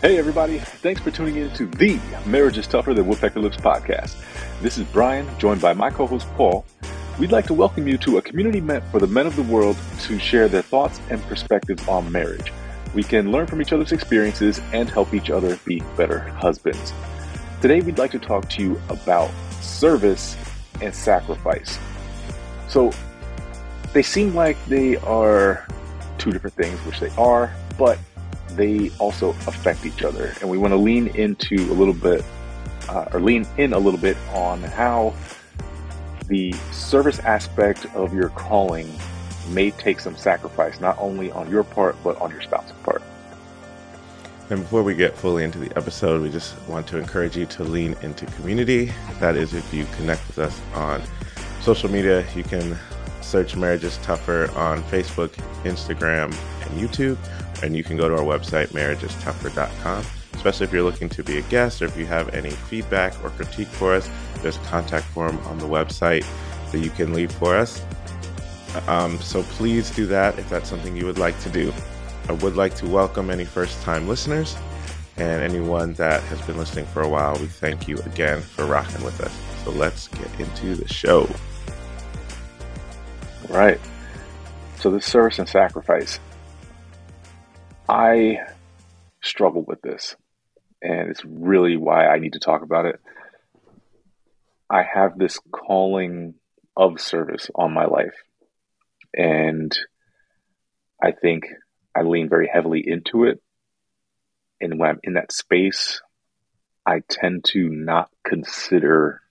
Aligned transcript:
Hey, 0.00 0.16
everybody. 0.16 0.58
Thanks 0.60 1.00
for 1.00 1.10
tuning 1.10 1.34
in 1.34 1.50
to 1.54 1.66
the 1.66 1.98
Marriage 2.24 2.56
is 2.56 2.68
Tougher 2.68 2.94
Than 2.94 3.08
Woodpecker 3.08 3.40
Lips 3.40 3.56
podcast. 3.56 4.14
This 4.62 4.78
is 4.78 4.84
Bryan, 4.84 5.28
joined 5.40 5.60
by 5.60 5.72
my 5.72 5.90
co 5.90 6.06
host 6.06 6.28
Paul. 6.36 6.64
We'd 7.18 7.32
like 7.32 7.46
to 7.46 7.52
welcome 7.52 7.88
you 7.88 7.98
to 7.98 8.18
a 8.18 8.22
community 8.22 8.60
meant 8.60 8.84
for 8.92 9.00
the 9.00 9.08
men 9.08 9.26
of 9.26 9.34
the 9.34 9.42
world 9.42 9.76
to 10.02 10.20
share 10.20 10.46
their 10.46 10.62
thoughts 10.62 11.00
and 11.10 11.20
perspectives 11.24 11.88
on 11.88 12.12
marriage. 12.12 12.52
We 12.94 13.02
can 13.02 13.32
learn 13.32 13.48
from 13.48 13.60
each 13.60 13.72
other's 13.72 13.90
experiences 13.90 14.60
and 14.72 14.88
help 14.88 15.12
each 15.14 15.30
other 15.30 15.58
be 15.64 15.82
better 15.96 16.20
husbands. 16.20 16.92
Today, 17.60 17.80
we'd 17.80 17.98
like 17.98 18.12
to 18.12 18.20
talk 18.20 18.48
to 18.50 18.62
you 18.62 18.80
about 18.90 19.32
service 19.60 20.36
and 20.80 20.94
sacrifice. 20.94 21.76
So, 22.68 22.92
they 23.92 24.04
seem 24.04 24.32
like 24.36 24.64
they 24.66 24.94
are 24.98 25.66
two 26.18 26.30
different 26.30 26.54
things, 26.54 26.78
which 26.86 27.00
they 27.00 27.10
are, 27.16 27.52
but 27.76 27.98
they 28.58 28.90
also 28.98 29.30
affect 29.46 29.86
each 29.86 30.02
other. 30.02 30.34
And 30.40 30.50
we 30.50 30.58
want 30.58 30.72
to 30.72 30.76
lean 30.76 31.08
into 31.08 31.54
a 31.54 31.74
little 31.74 31.94
bit, 31.94 32.24
uh, 32.88 33.06
or 33.12 33.20
lean 33.20 33.46
in 33.56 33.72
a 33.72 33.78
little 33.78 34.00
bit 34.00 34.16
on 34.34 34.62
how 34.62 35.14
the 36.26 36.52
service 36.72 37.20
aspect 37.20 37.86
of 37.94 38.12
your 38.12 38.28
calling 38.30 38.92
may 39.48 39.70
take 39.70 40.00
some 40.00 40.16
sacrifice, 40.16 40.80
not 40.80 40.98
only 40.98 41.30
on 41.30 41.50
your 41.50 41.64
part, 41.64 41.96
but 42.04 42.20
on 42.20 42.30
your 42.30 42.42
spouse's 42.42 42.72
part. 42.82 43.02
And 44.50 44.62
before 44.62 44.82
we 44.82 44.94
get 44.94 45.16
fully 45.16 45.44
into 45.44 45.58
the 45.58 45.74
episode, 45.76 46.22
we 46.22 46.30
just 46.30 46.54
want 46.68 46.86
to 46.88 46.98
encourage 46.98 47.36
you 47.36 47.46
to 47.46 47.64
lean 47.64 47.94
into 48.02 48.26
community. 48.26 48.92
That 49.20 49.36
is, 49.36 49.54
if 49.54 49.72
you 49.72 49.86
connect 49.96 50.26
with 50.26 50.38
us 50.38 50.60
on 50.74 51.02
social 51.60 51.90
media, 51.90 52.26
you 52.34 52.42
can 52.42 52.76
search 53.20 53.56
Marriage 53.56 53.84
is 53.84 53.98
Tougher 53.98 54.50
on 54.56 54.82
Facebook, 54.84 55.30
Instagram, 55.64 56.34
and 56.62 56.80
YouTube 56.80 57.18
and 57.62 57.76
you 57.76 57.84
can 57.84 57.96
go 57.96 58.08
to 58.08 58.14
our 58.14 58.22
website, 58.22 58.68
marriageistougher.com. 58.68 60.04
Especially 60.34 60.64
if 60.64 60.72
you're 60.72 60.84
looking 60.84 61.08
to 61.08 61.24
be 61.24 61.38
a 61.38 61.42
guest 61.42 61.82
or 61.82 61.86
if 61.86 61.96
you 61.96 62.06
have 62.06 62.32
any 62.32 62.50
feedback 62.50 63.12
or 63.24 63.30
critique 63.30 63.66
for 63.66 63.94
us, 63.94 64.08
there's 64.40 64.56
a 64.56 64.60
contact 64.60 65.04
form 65.06 65.36
on 65.46 65.58
the 65.58 65.66
website 65.66 66.24
that 66.70 66.78
you 66.78 66.90
can 66.90 67.12
leave 67.12 67.32
for 67.32 67.56
us. 67.56 67.84
Um, 68.86 69.18
so 69.18 69.42
please 69.42 69.90
do 69.90 70.06
that 70.06 70.38
if 70.38 70.48
that's 70.48 70.68
something 70.68 70.96
you 70.96 71.06
would 71.06 71.18
like 71.18 71.38
to 71.40 71.50
do. 71.50 71.72
I 72.28 72.32
would 72.32 72.56
like 72.56 72.74
to 72.76 72.86
welcome 72.86 73.30
any 73.30 73.44
first 73.44 73.82
time 73.82 74.06
listeners 74.06 74.56
and 75.16 75.42
anyone 75.42 75.94
that 75.94 76.22
has 76.24 76.40
been 76.42 76.56
listening 76.56 76.86
for 76.86 77.02
a 77.02 77.08
while. 77.08 77.34
We 77.40 77.46
thank 77.46 77.88
you 77.88 77.96
again 77.98 78.40
for 78.40 78.66
rocking 78.66 79.02
with 79.04 79.20
us. 79.20 79.36
So 79.64 79.70
let's 79.72 80.08
get 80.08 80.38
into 80.38 80.76
the 80.76 80.86
show. 80.86 81.28
All 83.48 83.56
right. 83.56 83.80
So, 84.76 84.90
this 84.90 85.06
service 85.06 85.38
and 85.40 85.48
sacrifice. 85.48 86.20
I 87.88 88.40
struggle 89.22 89.62
with 89.62 89.80
this, 89.80 90.14
and 90.82 91.08
it's 91.08 91.24
really 91.24 91.76
why 91.76 92.06
I 92.06 92.18
need 92.18 92.34
to 92.34 92.40
talk 92.40 92.62
about 92.62 92.86
it. 92.86 93.00
I 94.68 94.82
have 94.82 95.18
this 95.18 95.38
calling 95.50 96.34
of 96.76 97.00
service 97.00 97.50
on 97.54 97.72
my 97.72 97.86
life, 97.86 98.14
and 99.16 99.76
I 101.02 101.12
think 101.12 101.46
I 101.94 102.02
lean 102.02 102.28
very 102.28 102.48
heavily 102.52 102.84
into 102.86 103.24
it. 103.24 103.40
And 104.60 104.78
when 104.78 104.90
I'm 104.90 105.00
in 105.02 105.14
that 105.14 105.32
space, 105.32 106.02
I 106.84 107.02
tend 107.08 107.44
to 107.52 107.68
not 107.68 108.10
consider 108.24 109.22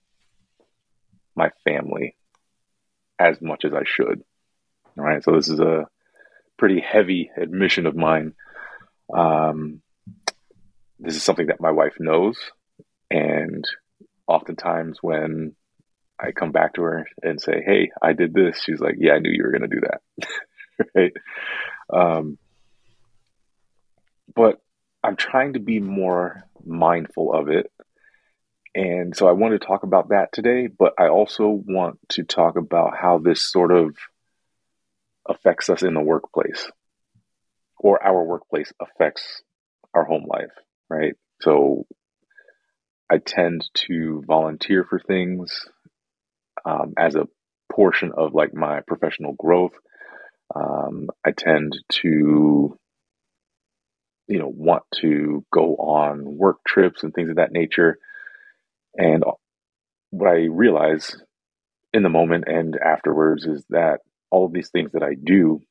my 1.34 1.50
family 1.64 2.16
as 3.18 3.40
much 3.40 3.64
as 3.64 3.72
I 3.72 3.82
should. 3.84 4.22
All 4.98 5.04
right. 5.04 5.22
So 5.22 5.32
this 5.32 5.48
is 5.48 5.60
a 5.60 5.86
pretty 6.56 6.80
heavy 6.80 7.30
admission 7.36 7.86
of 7.86 7.96
mine. 7.96 8.34
Um, 9.14 9.80
this 10.98 11.16
is 11.16 11.22
something 11.22 11.46
that 11.46 11.60
my 11.60 11.70
wife 11.70 11.94
knows, 11.98 12.36
and 13.10 13.64
oftentimes 14.26 14.98
when 15.00 15.54
I 16.18 16.32
come 16.32 16.52
back 16.52 16.74
to 16.74 16.82
her 16.82 17.06
and 17.22 17.40
say, 17.40 17.62
"Hey, 17.64 17.90
I 18.02 18.12
did 18.12 18.34
this," 18.34 18.62
she's 18.62 18.80
like, 18.80 18.96
"Yeah, 18.98 19.14
I 19.14 19.18
knew 19.18 19.30
you 19.30 19.44
were 19.44 19.52
going 19.52 19.68
to 19.68 19.76
do 19.76 19.80
that." 19.80 20.28
right? 20.94 21.12
Um, 21.92 22.38
but 24.34 24.60
I'm 25.02 25.16
trying 25.16 25.54
to 25.54 25.60
be 25.60 25.80
more 25.80 26.44
mindful 26.64 27.32
of 27.32 27.48
it. 27.48 27.70
And 28.74 29.16
so 29.16 29.26
I 29.28 29.32
want 29.32 29.58
to 29.58 29.66
talk 29.66 29.82
about 29.82 30.10
that 30.10 30.32
today, 30.32 30.66
but 30.66 30.94
I 30.98 31.08
also 31.08 31.48
want 31.48 31.98
to 32.10 32.24
talk 32.24 32.56
about 32.56 32.96
how 32.96 33.18
this 33.18 33.42
sort 33.42 33.72
of 33.72 33.96
affects 35.26 35.70
us 35.70 35.82
in 35.82 35.94
the 35.94 36.00
workplace 36.00 36.70
or 37.80 38.02
our 38.04 38.24
workplace 38.24 38.72
affects 38.80 39.42
our 39.94 40.04
home 40.04 40.24
life, 40.26 40.52
right? 40.90 41.14
So 41.40 41.86
I 43.10 43.18
tend 43.18 43.68
to 43.86 44.22
volunteer 44.26 44.84
for 44.88 44.98
things 44.98 45.66
um, 46.64 46.94
as 46.98 47.14
a 47.14 47.28
portion 47.72 48.12
of 48.16 48.34
like 48.34 48.54
my 48.54 48.80
professional 48.86 49.34
growth. 49.34 49.72
Um, 50.54 51.08
I 51.24 51.30
tend 51.30 51.78
to, 52.02 52.76
you 54.26 54.38
know, 54.38 54.52
want 54.54 54.82
to 54.96 55.44
go 55.52 55.76
on 55.76 56.24
work 56.24 56.58
trips 56.66 57.02
and 57.02 57.14
things 57.14 57.30
of 57.30 57.36
that 57.36 57.52
nature. 57.52 57.98
And 58.96 59.24
what 60.10 60.28
I 60.28 60.46
realize 60.50 61.16
in 61.92 62.02
the 62.02 62.08
moment 62.08 62.44
and 62.46 62.76
afterwards 62.76 63.46
is 63.46 63.64
that 63.70 64.00
all 64.30 64.46
of 64.46 64.52
these 64.52 64.70
things 64.70 64.92
that 64.92 65.02
I 65.02 65.14
do 65.22 65.62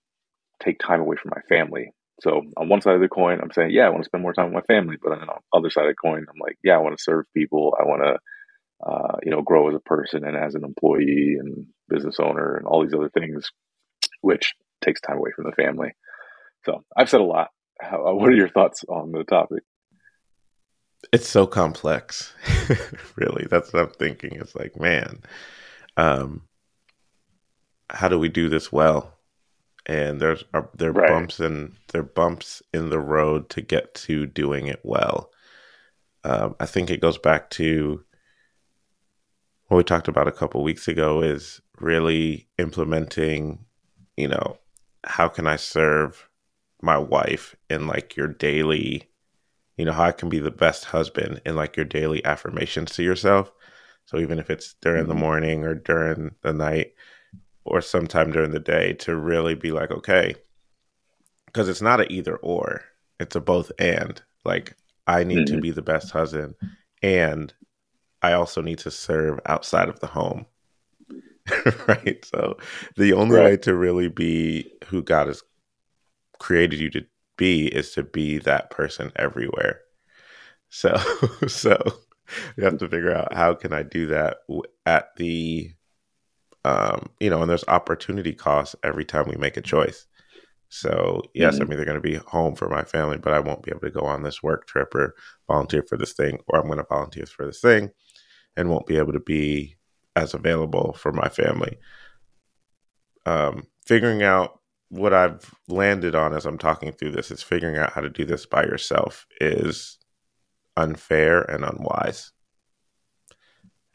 take 0.64 0.80
time 0.80 1.02
away 1.02 1.18
from 1.22 1.32
my 1.36 1.42
family. 1.56 1.92
So 2.22 2.42
on 2.58 2.70
one 2.70 2.82
side 2.82 2.96
of 2.96 3.02
the 3.02 3.08
coin, 3.08 3.40
I'm 3.42 3.52
saying, 3.52 3.72
yeah, 3.72 3.86
I 3.86 3.90
want 3.90 4.04
to 4.04 4.08
spend 4.08 4.24
more 4.24 4.34
time 4.34 4.46
with 4.46 4.64
my 4.68 4.74
family. 4.74 4.96
But 5.02 5.14
on 5.14 5.20
the 5.20 5.58
other 5.58 5.70
side 5.70 5.86
of 5.86 5.92
the 5.92 5.96
coin, 5.96 6.26
I'm 6.28 6.40
like, 6.42 6.58
yeah, 6.64 6.76
I 6.76 6.80
want 6.80 6.98
to 6.98 7.04
serve 7.04 7.26
people. 7.36 7.76
I 7.80 7.84
want 7.84 8.02
to, 8.04 8.90
uh, 8.90 9.18
you 9.24 9.32
know, 9.32 9.42
grow 9.42 9.70
as 9.70 9.76
a 9.76 9.80
person 9.80 10.26
and 10.26 10.36
as 10.36 10.56
an 10.56 10.64
employee 10.64 11.38
and 11.40 11.68
business 11.90 12.20
owner 12.20 12.56
and 12.56 12.66
all 12.66 12.84
these 12.84 12.94
other 12.94 13.10
things, 13.10 13.52
which 14.22 14.54
takes 14.84 15.02
time 15.02 15.18
away 15.18 15.32
from 15.36 15.46
the 15.46 15.52
family. 15.52 15.92
So 16.66 16.84
I've 16.96 17.10
said 17.10 17.22
a 17.22 17.26
lot. 17.26 17.50
How, 17.80 18.16
what 18.16 18.30
are 18.30 18.36
your 18.36 18.50
thoughts 18.50 18.84
on 18.90 19.12
the 19.12 19.24
topic? 19.24 19.64
It's 21.14 21.28
so 21.30 21.46
complex, 21.46 22.34
really. 23.16 23.46
That's 23.50 23.72
what 23.72 23.84
I'm 23.84 23.92
thinking. 23.92 24.34
It's 24.34 24.56
like, 24.56 24.80
man, 24.80 25.22
um, 25.96 26.42
how 27.90 28.08
do 28.08 28.18
we 28.18 28.30
do 28.30 28.50
this 28.50 28.72
well? 28.72 29.17
And 29.88 30.20
there's 30.20 30.44
uh, 30.54 30.64
there 30.76 30.92
right. 30.92 31.08
bumps 31.08 31.40
and 31.40 31.76
there 31.94 32.04
bumps 32.04 32.62
in 32.74 32.90
the 32.90 33.00
road 33.00 33.50
to 33.50 33.62
get 33.62 33.96
to 33.96 34.28
doing 34.28 34.68
it 34.68 34.82
well. 34.84 35.32
Um, 36.24 36.56
I 36.60 36.66
think 36.66 36.90
it 36.90 37.02
goes 37.02 37.18
back 37.18 37.50
to 37.52 38.04
what 39.68 39.78
we 39.78 39.84
talked 39.84 40.10
about 40.10 40.28
a 40.28 40.34
couple 40.34 40.62
weeks 40.62 40.88
ago 40.88 41.22
is 41.22 41.62
really 41.80 42.48
implementing, 42.58 43.66
you 44.18 44.28
know, 44.28 44.58
how 45.06 45.30
can 45.30 45.48
I 45.48 45.56
serve 45.56 46.30
my 46.82 46.98
wife 46.98 47.56
in 47.70 47.88
like 47.88 48.16
your 48.16 48.28
daily, 48.28 49.10
you 49.78 49.86
know, 49.86 49.94
how 49.94 50.04
I 50.04 50.12
can 50.12 50.28
be 50.28 50.40
the 50.40 50.52
best 50.52 50.86
husband 50.86 51.42
in 51.46 51.56
like 51.56 51.78
your 51.78 51.86
daily 51.86 52.24
affirmations 52.26 52.92
to 52.94 53.04
yourself. 53.04 53.52
So 54.06 54.20
even 54.20 54.38
if 54.38 54.50
it's 54.50 54.76
during 54.82 55.04
mm-hmm. 55.04 55.10
the 55.10 55.20
morning 55.20 55.64
or 55.64 55.76
during 55.76 56.36
the 56.42 56.54
night, 56.54 56.94
or 57.68 57.82
sometime 57.82 58.32
during 58.32 58.52
the 58.52 58.60
day 58.60 58.94
to 58.94 59.16
really 59.16 59.56
be 59.56 59.72
like, 59.72 59.92
okay, 59.92 60.36
because 61.46 61.70
it's 61.70 61.82
not 61.82 62.02
a 62.02 62.12
either 62.12 62.38
or, 62.38 62.84
it's 63.20 63.36
a 63.36 63.42
both 63.42 63.72
and. 63.80 64.22
Like, 64.46 64.76
I 65.08 65.24
need 65.24 65.48
mm-hmm. 65.48 65.56
to 65.56 65.62
be 65.62 65.72
the 65.72 65.82
best 65.82 66.12
husband, 66.12 66.56
and 67.02 67.54
I 68.22 68.34
also 68.34 68.62
need 68.62 68.80
to 68.80 68.92
serve 68.92 69.40
outside 69.46 69.90
of 69.90 70.00
the 70.00 70.08
home. 70.08 70.46
right. 71.88 72.24
So, 72.26 72.58
the 72.96 73.14
only 73.14 73.38
right. 73.38 73.44
way 73.44 73.58
to 73.58 73.76
really 73.76 74.10
be 74.10 74.72
who 74.88 75.02
God 75.02 75.28
has 75.28 75.44
created 76.40 76.80
you 76.80 76.90
to 76.92 77.06
be 77.38 77.68
is 77.68 77.92
to 77.92 78.04
be 78.04 78.38
that 78.40 78.70
person 78.70 79.12
everywhere. 79.16 79.82
So, 80.70 80.96
so 81.48 81.78
you 82.56 82.64
have 82.64 82.78
to 82.80 82.90
figure 82.90 83.16
out 83.16 83.34
how 83.34 83.54
can 83.54 83.74
I 83.74 83.84
do 83.84 84.08
that 84.08 84.38
at 84.86 85.16
the 85.16 85.72
um, 86.68 87.10
you 87.22 87.30
know, 87.30 87.42
and 87.42 87.50
there's 87.50 87.64
opportunity 87.70 88.34
costs 88.34 88.76
every 88.84 89.06
time 89.06 89.26
we 89.30 89.38
make 89.38 89.56
a 89.56 89.62
choice. 89.62 90.06
So 90.68 91.22
yes, 91.34 91.56
mm-hmm. 91.56 91.64
I'm 91.64 91.72
either 91.72 91.86
going 91.86 91.96
to 91.96 92.02
be 92.02 92.16
home 92.16 92.56
for 92.56 92.68
my 92.68 92.84
family, 92.84 93.18
but 93.18 93.32
I 93.32 93.40
won't 93.40 93.64
be 93.64 93.72
able 93.72 93.88
to 93.88 93.90
go 93.90 94.02
on 94.02 94.24
this 94.24 94.44
work 94.44 94.68
trip 94.68 94.94
or 94.94 95.16
volunteer 95.48 95.82
for 95.82 95.98
this 95.98 96.12
thing, 96.12 96.40
or 96.48 96.60
I'm 96.60 96.66
going 96.66 96.80
to 96.80 96.86
volunteer 96.90 97.26
for 97.26 97.46
this 97.46 97.62
thing, 97.62 97.92
and 98.58 98.70
won't 98.70 98.86
be 98.86 98.98
able 98.98 99.14
to 99.14 99.22
be 99.22 99.78
as 100.18 100.34
available 100.34 100.92
for 101.00 101.14
my 101.14 101.30
family. 101.30 101.78
Um, 103.26 103.68
figuring 103.86 104.24
out 104.24 104.60
what 104.90 105.14
I've 105.14 105.54
landed 105.70 106.16
on 106.16 106.34
as 106.34 106.46
I'm 106.46 106.58
talking 106.58 106.92
through 106.92 107.12
this 107.12 107.32
is 107.32 107.42
figuring 107.42 107.78
out 107.78 107.94
how 107.94 108.02
to 108.02 108.10
do 108.10 108.26
this 108.26 108.46
by 108.46 108.64
yourself 108.64 109.26
is 109.40 109.98
unfair 110.76 111.42
and 111.44 111.64
unwise. 111.64 112.34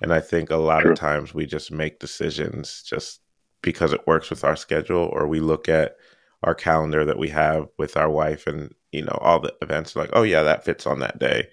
And 0.02 0.12
I 0.12 0.20
think 0.20 0.50
a 0.50 0.56
lot 0.56 0.84
of 0.86 0.96
times 0.96 1.32
we 1.32 1.46
just 1.46 1.70
make 1.70 2.00
decisions 2.00 2.82
just 2.82 3.20
because 3.62 3.92
it 3.92 4.06
works 4.06 4.30
with 4.30 4.44
our 4.44 4.56
schedule, 4.56 5.08
or 5.12 5.26
we 5.26 5.40
look 5.40 5.68
at 5.68 5.96
our 6.42 6.54
calendar 6.54 7.04
that 7.04 7.18
we 7.18 7.28
have 7.28 7.68
with 7.78 7.96
our 7.96 8.10
wife 8.10 8.46
and 8.46 8.74
you 8.92 9.02
know, 9.02 9.18
all 9.20 9.40
the 9.40 9.54
events 9.62 9.96
like, 9.96 10.10
oh 10.12 10.22
yeah, 10.22 10.42
that 10.42 10.64
fits 10.64 10.86
on 10.86 11.00
that 11.00 11.18
day, 11.18 11.48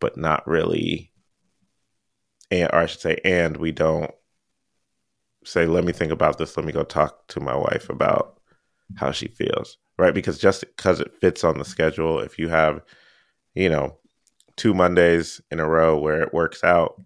but 0.00 0.16
not 0.16 0.46
really. 0.46 1.12
And 2.50 2.70
or 2.72 2.78
I 2.78 2.86
should 2.86 3.00
say, 3.00 3.18
and 3.24 3.56
we 3.56 3.72
don't 3.72 4.12
say, 5.44 5.66
let 5.66 5.84
me 5.84 5.92
think 5.92 6.12
about 6.12 6.38
this. 6.38 6.56
Let 6.56 6.64
me 6.64 6.72
go 6.72 6.84
talk 6.84 7.26
to 7.28 7.40
my 7.40 7.56
wife 7.56 7.90
about 7.90 8.40
how 8.94 9.10
she 9.10 9.26
feels, 9.26 9.76
right? 9.98 10.14
Because 10.14 10.38
just 10.38 10.60
because 10.60 11.00
it 11.00 11.14
fits 11.20 11.44
on 11.44 11.58
the 11.58 11.64
schedule, 11.64 12.20
if 12.20 12.38
you 12.38 12.48
have, 12.48 12.80
you 13.54 13.68
know, 13.68 13.98
two 14.56 14.72
Mondays 14.72 15.40
in 15.50 15.60
a 15.60 15.68
row 15.68 15.98
where 15.98 16.22
it 16.22 16.32
works 16.32 16.62
out, 16.62 17.00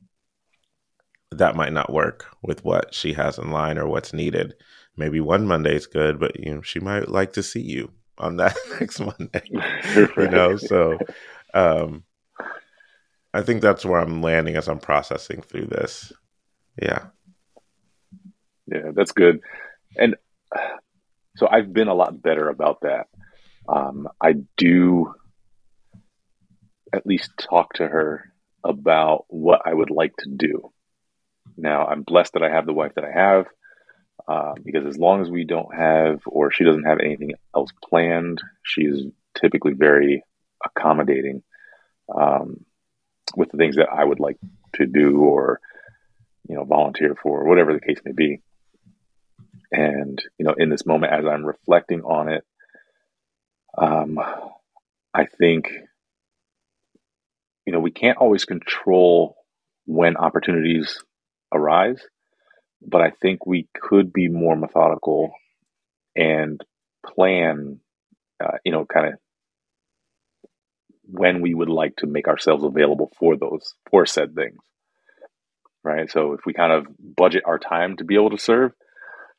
that 1.38 1.56
might 1.56 1.72
not 1.72 1.92
work 1.92 2.26
with 2.42 2.64
what 2.64 2.94
she 2.94 3.12
has 3.14 3.38
in 3.38 3.50
line 3.50 3.78
or 3.78 3.86
what's 3.86 4.12
needed. 4.12 4.54
Maybe 4.96 5.20
one 5.20 5.46
Monday 5.46 5.76
is 5.76 5.86
good, 5.86 6.20
but 6.20 6.38
you 6.38 6.54
know 6.54 6.62
she 6.62 6.80
might 6.80 7.08
like 7.08 7.32
to 7.34 7.42
see 7.42 7.62
you 7.62 7.90
on 8.18 8.36
that 8.36 8.56
next 8.80 9.00
Monday. 9.00 9.42
right. 9.52 10.10
You 10.16 10.28
know, 10.28 10.56
so 10.56 10.98
um, 11.54 12.04
I 13.32 13.42
think 13.42 13.62
that's 13.62 13.84
where 13.84 14.00
I'm 14.00 14.22
landing 14.22 14.56
as 14.56 14.68
I'm 14.68 14.78
processing 14.78 15.42
through 15.42 15.66
this. 15.66 16.12
Yeah, 16.80 17.06
yeah, 18.66 18.90
that's 18.94 19.12
good. 19.12 19.40
And 19.96 20.16
so 21.36 21.48
I've 21.50 21.72
been 21.72 21.88
a 21.88 21.94
lot 21.94 22.22
better 22.22 22.48
about 22.48 22.82
that. 22.82 23.06
Um, 23.68 24.08
I 24.20 24.34
do 24.56 25.14
at 26.92 27.06
least 27.06 27.30
talk 27.38 27.74
to 27.74 27.88
her 27.88 28.32
about 28.64 29.24
what 29.28 29.62
I 29.64 29.72
would 29.72 29.90
like 29.90 30.14
to 30.18 30.30
do. 30.30 30.71
Blessed 32.04 32.34
that 32.34 32.42
I 32.42 32.50
have 32.50 32.66
the 32.66 32.72
wife 32.72 32.92
that 32.94 33.04
I 33.04 33.12
have 33.12 33.46
uh, 34.28 34.54
because 34.62 34.86
as 34.86 34.98
long 34.98 35.20
as 35.20 35.30
we 35.30 35.44
don't 35.44 35.74
have 35.74 36.20
or 36.26 36.50
she 36.50 36.64
doesn't 36.64 36.84
have 36.84 37.00
anything 37.00 37.32
else 37.54 37.70
planned, 37.88 38.40
she's 38.62 39.02
typically 39.34 39.72
very 39.72 40.22
accommodating 40.64 41.42
um, 42.14 42.64
with 43.36 43.50
the 43.50 43.56
things 43.56 43.76
that 43.76 43.88
I 43.90 44.04
would 44.04 44.20
like 44.20 44.36
to 44.74 44.86
do 44.86 45.20
or 45.20 45.60
you 46.48 46.54
know 46.54 46.64
volunteer 46.64 47.16
for, 47.20 47.44
whatever 47.44 47.72
the 47.72 47.80
case 47.80 48.00
may 48.04 48.12
be. 48.12 48.40
And 49.72 50.22
you 50.38 50.44
know, 50.44 50.54
in 50.56 50.70
this 50.70 50.86
moment, 50.86 51.12
as 51.12 51.24
I'm 51.24 51.44
reflecting 51.44 52.02
on 52.02 52.28
it, 52.28 52.44
um, 53.76 54.20
I 55.12 55.26
think 55.26 55.72
you 57.66 57.72
know 57.72 57.80
we 57.80 57.90
can't 57.90 58.18
always 58.18 58.44
control 58.44 59.36
when 59.86 60.16
opportunities 60.16 61.02
arise, 61.52 62.00
but 62.86 63.00
I 63.00 63.12
think 63.22 63.46
we 63.46 63.68
could 63.80 64.12
be 64.12 64.28
more 64.28 64.56
methodical 64.56 65.32
and 66.16 66.60
plan, 67.06 67.80
uh, 68.42 68.58
you 68.64 68.72
know, 68.72 68.84
kind 68.84 69.08
of 69.08 69.14
when 71.04 71.42
we 71.42 71.54
would 71.54 71.68
like 71.68 71.96
to 71.96 72.06
make 72.06 72.28
ourselves 72.28 72.64
available 72.64 73.12
for 73.18 73.36
those 73.36 73.74
for 73.90 74.06
said 74.06 74.34
things 74.34 74.58
right? 75.84 76.08
So 76.08 76.34
if 76.34 76.40
we 76.46 76.52
kind 76.52 76.72
of 76.72 76.86
budget 76.98 77.42
our 77.44 77.58
time 77.58 77.96
to 77.96 78.04
be 78.04 78.14
able 78.14 78.30
to 78.30 78.38
serve 78.38 78.70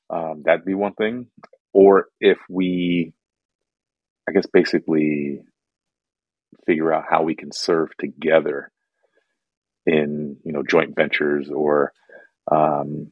um, 0.10 0.44
that'd 0.46 0.66
be 0.66 0.74
one 0.76 0.94
thing. 0.94 1.28
Or 1.74 2.08
if 2.20 2.38
we 2.50 3.14
i 4.28 4.32
guess 4.32 4.46
basically 4.54 5.42
figure 6.66 6.94
out 6.94 7.04
how 7.10 7.24
we 7.24 7.36
can 7.36 7.52
serve 7.52 7.90
together 8.00 8.72
in 9.86 10.38
you 10.46 10.54
know 10.54 10.64
joint 10.64 10.96
ventures 10.96 11.50
or 11.54 11.92
um, 12.52 13.12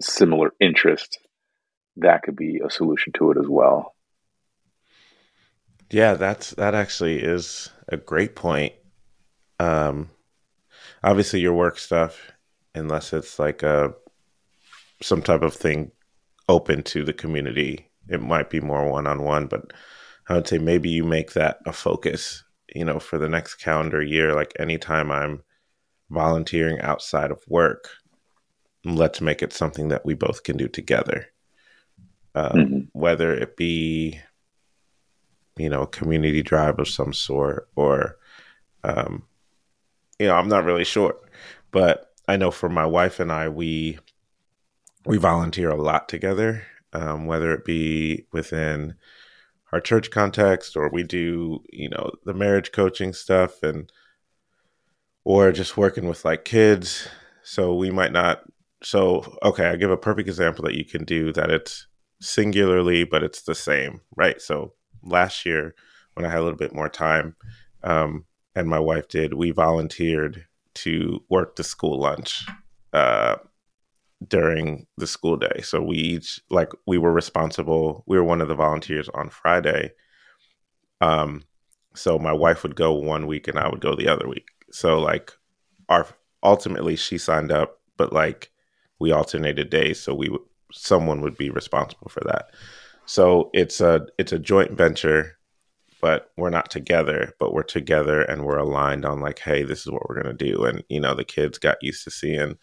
similar 0.00 0.52
interest, 0.60 1.18
that 1.96 2.22
could 2.22 2.36
be 2.36 2.60
a 2.64 2.70
solution 2.70 3.12
to 3.14 3.30
it 3.30 3.38
as 3.38 3.48
well. 3.48 3.94
Yeah, 5.90 6.14
that's 6.14 6.50
that 6.52 6.74
actually 6.74 7.22
is 7.22 7.70
a 7.88 7.96
great 7.96 8.34
point. 8.34 8.72
Um, 9.60 10.10
obviously, 11.02 11.40
your 11.40 11.54
work 11.54 11.78
stuff, 11.78 12.32
unless 12.74 13.12
it's 13.12 13.38
like 13.38 13.62
a 13.62 13.94
some 15.02 15.22
type 15.22 15.42
of 15.42 15.54
thing 15.54 15.92
open 16.48 16.82
to 16.82 17.04
the 17.04 17.12
community, 17.12 17.90
it 18.08 18.20
might 18.20 18.50
be 18.50 18.60
more 18.60 18.90
one 18.90 19.06
on 19.06 19.22
one. 19.22 19.46
But 19.46 19.72
I 20.28 20.34
would 20.34 20.48
say 20.48 20.58
maybe 20.58 20.88
you 20.88 21.04
make 21.04 21.34
that 21.34 21.58
a 21.66 21.72
focus. 21.72 22.42
You 22.74 22.84
know, 22.84 22.98
for 22.98 23.18
the 23.18 23.28
next 23.28 23.56
calendar 23.56 24.02
year, 24.02 24.34
like 24.34 24.52
anytime 24.58 25.12
I'm 25.12 25.44
volunteering 26.10 26.80
outside 26.80 27.30
of 27.30 27.42
work, 27.48 27.88
let's 28.84 29.20
make 29.20 29.42
it 29.42 29.52
something 29.52 29.88
that 29.88 30.04
we 30.04 30.14
both 30.14 30.42
can 30.42 30.56
do 30.56 30.68
together. 30.68 31.26
Um, 32.34 32.52
mm-hmm. 32.52 32.78
Whether 32.92 33.32
it 33.32 33.56
be, 33.56 34.20
you 35.56 35.68
know, 35.68 35.82
a 35.82 35.86
community 35.86 36.42
drive 36.42 36.78
of 36.78 36.88
some 36.88 37.12
sort, 37.12 37.68
or, 37.76 38.16
um, 38.82 39.24
you 40.18 40.26
know, 40.26 40.34
I'm 40.34 40.48
not 40.48 40.64
really 40.64 40.84
sure, 40.84 41.14
but 41.70 42.12
I 42.26 42.36
know 42.36 42.50
for 42.50 42.68
my 42.68 42.86
wife 42.86 43.20
and 43.20 43.30
I, 43.30 43.48
we 43.48 43.98
we 45.06 45.18
volunteer 45.18 45.68
a 45.68 45.80
lot 45.80 46.08
together, 46.08 46.62
um, 46.92 47.26
whether 47.26 47.52
it 47.52 47.64
be 47.64 48.26
within 48.32 48.94
our 49.72 49.80
church 49.80 50.10
context 50.10 50.76
or 50.76 50.88
we 50.88 51.02
do, 51.02 51.62
you 51.70 51.88
know, 51.88 52.10
the 52.24 52.34
marriage 52.34 52.72
coaching 52.72 53.12
stuff 53.12 53.62
and 53.62 53.92
or 55.24 55.52
just 55.52 55.76
working 55.76 56.08
with 56.08 56.24
like 56.24 56.44
kids. 56.44 57.08
So 57.42 57.74
we 57.74 57.90
might 57.90 58.12
not 58.12 58.42
so 58.82 59.38
okay 59.42 59.66
i 59.66 59.76
give 59.76 59.90
a 59.90 59.96
perfect 59.96 60.28
example 60.28 60.62
that 60.62 60.74
you 60.74 60.84
can 60.84 61.04
do 61.04 61.32
that 61.32 61.50
it's 61.50 61.86
singularly 62.20 63.02
but 63.02 63.22
it's 63.22 63.42
the 63.42 63.54
same 63.54 64.00
right? 64.16 64.40
So 64.40 64.74
last 65.02 65.44
year 65.46 65.74
when 66.14 66.24
i 66.24 66.28
had 66.28 66.38
a 66.38 66.42
little 66.42 66.58
bit 66.58 66.74
more 66.74 66.88
time 66.88 67.36
um, 67.82 68.24
and 68.54 68.68
my 68.68 68.78
wife 68.78 69.08
did 69.08 69.34
we 69.34 69.50
volunteered 69.50 70.46
to 70.74 71.22
work 71.28 71.56
the 71.56 71.64
school 71.64 71.98
lunch 71.98 72.44
uh, 72.92 73.36
during 74.26 74.86
the 74.96 75.06
school 75.06 75.36
day. 75.36 75.60
So 75.62 75.82
we 75.82 75.96
each 75.96 76.40
like 76.50 76.70
we 76.86 76.98
were 76.98 77.12
responsible. 77.12 78.04
We 78.06 78.16
were 78.16 78.24
one 78.24 78.40
of 78.40 78.48
the 78.48 78.54
volunteers 78.54 79.08
on 79.10 79.30
friday. 79.30 79.92
Um 81.00 81.42
so 81.94 82.18
my 82.18 82.32
wife 82.32 82.62
would 82.62 82.74
go 82.74 82.92
one 82.92 83.26
week 83.26 83.46
and 83.46 83.58
i 83.58 83.68
would 83.68 83.80
go 83.80 83.94
the 83.94 84.08
other 84.08 84.28
week 84.28 84.48
so 84.74 84.98
like 84.98 85.32
our 85.88 86.06
ultimately 86.42 86.96
she 86.96 87.16
signed 87.18 87.52
up 87.52 87.80
but 87.96 88.12
like 88.12 88.50
we 88.98 89.12
alternated 89.12 89.70
days, 89.70 90.00
so 90.00 90.14
we 90.14 90.36
someone 90.72 91.20
would 91.20 91.36
be 91.36 91.50
responsible 91.50 92.08
for 92.08 92.22
that. 92.26 92.46
So 93.06 93.50
it's 93.52 93.80
a 93.80 94.06
it's 94.18 94.32
a 94.32 94.38
joint 94.38 94.72
venture, 94.72 95.36
but 96.00 96.30
we're 96.36 96.50
not 96.50 96.70
together, 96.70 97.32
but 97.38 97.52
we're 97.52 97.62
together 97.62 98.22
and 98.22 98.44
we're 98.44 98.58
aligned 98.58 99.04
on 99.04 99.20
like, 99.20 99.38
hey, 99.38 99.62
this 99.62 99.80
is 99.80 99.90
what 99.90 100.08
we're 100.08 100.22
gonna 100.22 100.34
do. 100.34 100.64
And 100.64 100.82
you 100.88 101.00
know, 101.00 101.14
the 101.14 101.24
kids 101.24 101.58
got 101.58 101.82
used 101.82 102.04
to 102.04 102.10
seeing 102.10 102.56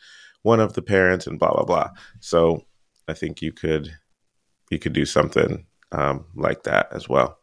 one 0.43 0.59
of 0.59 0.73
the 0.73 0.81
parents 0.81 1.27
and 1.27 1.39
blah 1.39 1.53
blah 1.53 1.65
blah. 1.65 1.89
So 2.19 2.65
I 3.07 3.13
think 3.13 3.41
you 3.41 3.51
could 3.51 3.93
you 4.69 4.79
could 4.79 4.93
do 4.93 5.05
something 5.05 5.65
um, 5.91 6.25
like 6.35 6.63
that 6.63 6.87
as 6.91 7.09
well. 7.09 7.37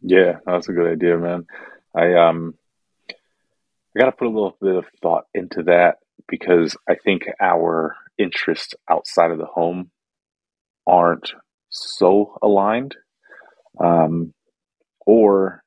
Yeah, 0.00 0.38
that's 0.46 0.68
a 0.68 0.72
good 0.72 0.90
idea, 0.90 1.18
man. 1.18 1.46
I 1.94 2.14
um 2.14 2.54
I 3.98 4.00
got 4.00 4.10
to 4.10 4.16
put 4.16 4.28
a 4.28 4.30
little 4.30 4.56
bit 4.60 4.76
of 4.76 4.84
thought 5.02 5.24
into 5.34 5.64
that 5.64 5.96
because 6.28 6.76
I 6.88 6.94
think 6.94 7.24
our 7.40 7.96
interests 8.16 8.74
outside 8.88 9.32
of 9.32 9.38
the 9.38 9.44
home 9.44 9.90
aren't 10.86 11.32
so 11.68 12.38
aligned. 12.40 12.94
Um, 13.82 14.32
or 15.04 15.64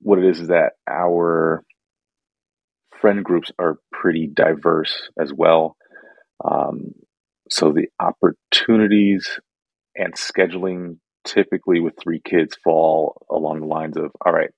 what 0.00 0.18
it 0.18 0.24
is 0.24 0.40
is 0.40 0.48
that 0.48 0.72
our 0.88 1.62
friend 3.00 3.24
groups 3.24 3.52
are 3.60 3.78
pretty 3.92 4.26
diverse 4.26 5.10
as 5.16 5.32
well. 5.32 5.76
Um, 6.44 6.94
so 7.48 7.72
the 7.72 7.86
opportunities 8.00 9.38
and 9.94 10.14
scheduling 10.14 10.96
typically 11.24 11.78
with 11.78 11.94
three 12.02 12.20
kids 12.24 12.56
fall 12.64 13.24
along 13.30 13.60
the 13.60 13.66
lines 13.66 13.96
of 13.96 14.10
all 14.26 14.32
right, 14.32 14.50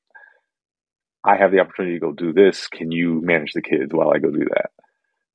I 1.25 1.37
have 1.37 1.53
the 1.53 1.61
opportunity 1.61 1.97
to 1.97 2.01
go 2.01 2.13
do 2.13 2.33
this. 2.33 2.67
Can 2.69 2.91
you 2.91 3.21
manage 3.23 3.53
the 3.53 3.63
kids 3.63 3.93
while 3.93 4.11
I 4.13 4.19
go 4.19 4.31
do 4.31 4.47
that? 4.55 4.71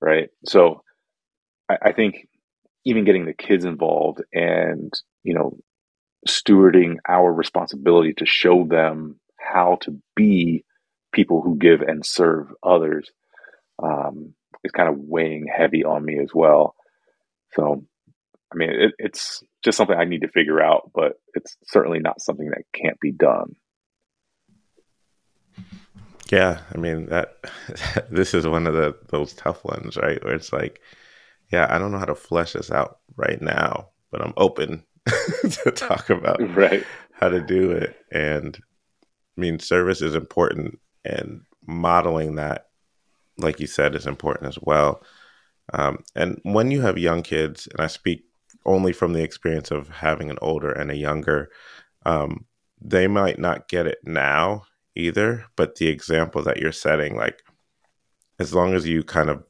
right? 0.02 0.30
So 0.46 0.84
I, 1.70 1.78
I 1.88 1.92
think 1.92 2.28
even 2.86 3.06
getting 3.06 3.26
the 3.26 3.34
kids 3.34 3.66
involved 3.66 4.22
and 4.34 4.94
you 5.24 5.34
know 5.34 5.58
stewarding 6.28 6.98
our 7.08 7.32
responsibility 7.32 8.14
to 8.14 8.26
show 8.26 8.66
them 8.66 9.20
how 9.40 9.78
to 9.82 10.00
be 10.16 10.64
people 11.14 11.42
who 11.42 11.58
give 11.58 11.82
and 11.82 12.06
serve 12.06 12.48
others 12.64 13.10
um, 13.82 14.34
is 14.64 14.72
kind 14.72 14.90
of 14.90 14.98
weighing 14.98 15.48
heavy 15.48 15.84
on 15.84 16.04
me 16.04 16.20
as 16.20 16.30
well. 16.34 16.76
So, 17.54 17.86
I 18.52 18.58
mean, 18.58 18.70
it, 18.72 18.94
it's 18.98 19.44
just 19.64 19.78
something 19.78 19.96
I 19.96 20.06
need 20.06 20.22
to 20.22 20.30
figure 20.30 20.62
out, 20.62 20.92
but 20.94 21.14
it's 21.36 21.56
certainly 21.66 22.00
not 22.00 22.22
something 22.22 22.50
that 22.50 22.64
can't 22.74 23.00
be 23.00 23.12
done. 23.12 23.56
Yeah, 26.36 26.60
I 26.74 26.78
mean 26.78 27.06
that 27.06 27.38
this 28.12 28.34
is 28.34 28.46
one 28.46 28.68
of 28.68 28.74
the 28.74 28.94
those 29.08 29.34
tough 29.34 29.64
ones, 29.64 29.96
right? 29.96 30.22
Where 30.22 30.34
it's 30.34 30.52
like, 30.52 30.82
yeah, 31.50 31.68
I 31.70 31.78
don't 31.78 31.94
know 31.94 31.98
how 31.98 32.06
to 32.06 32.16
flesh 32.16 32.54
this 32.54 32.70
out 32.70 33.00
right 33.16 33.42
now, 33.42 33.92
but 34.12 34.22
I'm 34.22 34.34
open 34.36 34.84
to 35.08 35.72
talk 35.72 36.10
about 36.10 36.42
right 36.56 36.84
how 37.14 37.30
to 37.30 37.40
do 37.40 37.72
it. 37.72 37.96
And 38.12 38.58
I 39.38 39.42
mean, 39.42 39.60
service 39.60 40.02
is 40.02 40.14
important, 40.14 40.78
and 41.06 41.44
modeling 41.66 42.36
that, 42.36 42.68
like 43.38 43.62
you 43.62 43.68
said, 43.68 43.96
is 43.96 44.06
important 44.06 44.50
as 44.50 44.60
well. 44.62 45.02
Um, 45.72 46.04
and 46.16 46.42
when 46.44 46.70
you 46.70 46.82
have 46.82 46.98
young 46.98 47.24
kids, 47.24 47.66
and 47.72 47.80
I 47.80 47.88
speak 47.88 48.26
only 48.66 48.92
from 48.92 49.14
the 49.14 49.24
experience 49.24 49.72
of 49.72 49.88
having 49.88 50.30
an 50.30 50.40
older 50.42 50.70
and 50.70 50.92
a 50.92 50.98
younger, 50.98 51.50
um, 52.06 52.44
they 52.82 53.08
might 53.08 53.40
not 53.40 53.70
get 53.70 53.88
it 53.88 54.00
now 54.04 54.66
either. 54.96 55.46
But 55.56 55.76
the 55.76 55.88
example 55.88 56.44
that 56.44 56.58
you're 56.58 56.72
setting, 56.72 57.16
like, 57.16 57.42
as 58.40 58.54
long 58.54 58.74
as 58.74 58.88
you 58.88 59.04
kind 59.04 59.30
of 59.30 59.44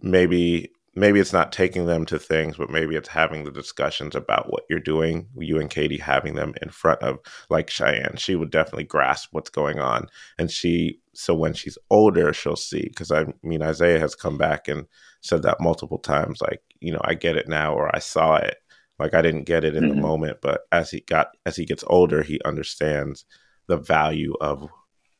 maybe 0.00 0.70
maybe 0.98 1.20
it's 1.20 1.32
not 1.32 1.52
taking 1.52 1.86
them 1.86 2.04
to 2.06 2.18
things, 2.18 2.56
but 2.56 2.70
maybe 2.70 2.96
it's 2.96 3.08
having 3.08 3.44
the 3.44 3.50
discussions 3.50 4.16
about 4.16 4.50
what 4.50 4.64
you're 4.68 4.80
doing. 4.80 5.28
You 5.36 5.60
and 5.60 5.70
Katie 5.70 5.98
having 5.98 6.34
them 6.34 6.54
in 6.60 6.70
front 6.70 7.00
of, 7.02 7.18
like 7.48 7.70
Cheyenne, 7.70 8.16
she 8.16 8.34
would 8.34 8.50
definitely 8.50 8.84
grasp 8.84 9.28
what's 9.32 9.50
going 9.50 9.78
on. 9.78 10.08
And 10.38 10.50
she, 10.50 11.00
so 11.14 11.34
when 11.34 11.54
she's 11.54 11.78
older, 11.88 12.32
she'll 12.32 12.56
see. 12.56 12.82
Because 12.82 13.12
I 13.12 13.26
mean, 13.42 13.62
Isaiah 13.62 14.00
has 14.00 14.14
come 14.14 14.36
back 14.36 14.66
and 14.66 14.86
said 15.20 15.42
that 15.42 15.60
multiple 15.60 15.98
times, 15.98 16.40
like, 16.40 16.62
you 16.80 16.92
know, 16.92 17.00
I 17.04 17.14
get 17.14 17.36
it 17.36 17.48
now, 17.48 17.74
or 17.74 17.94
I 17.94 18.00
saw 18.00 18.36
it. 18.36 18.56
Like 18.98 19.14
I 19.14 19.22
didn't 19.22 19.44
get 19.44 19.64
it 19.64 19.76
in 19.76 19.84
mm-hmm. 19.84 19.94
the 19.94 20.02
moment, 20.02 20.38
but 20.42 20.62
as 20.72 20.90
he 20.90 21.00
got, 21.00 21.28
as 21.46 21.54
he 21.54 21.64
gets 21.64 21.84
older, 21.86 22.22
he 22.22 22.40
understands 22.44 23.24
the 23.68 23.76
value 23.76 24.34
of 24.40 24.68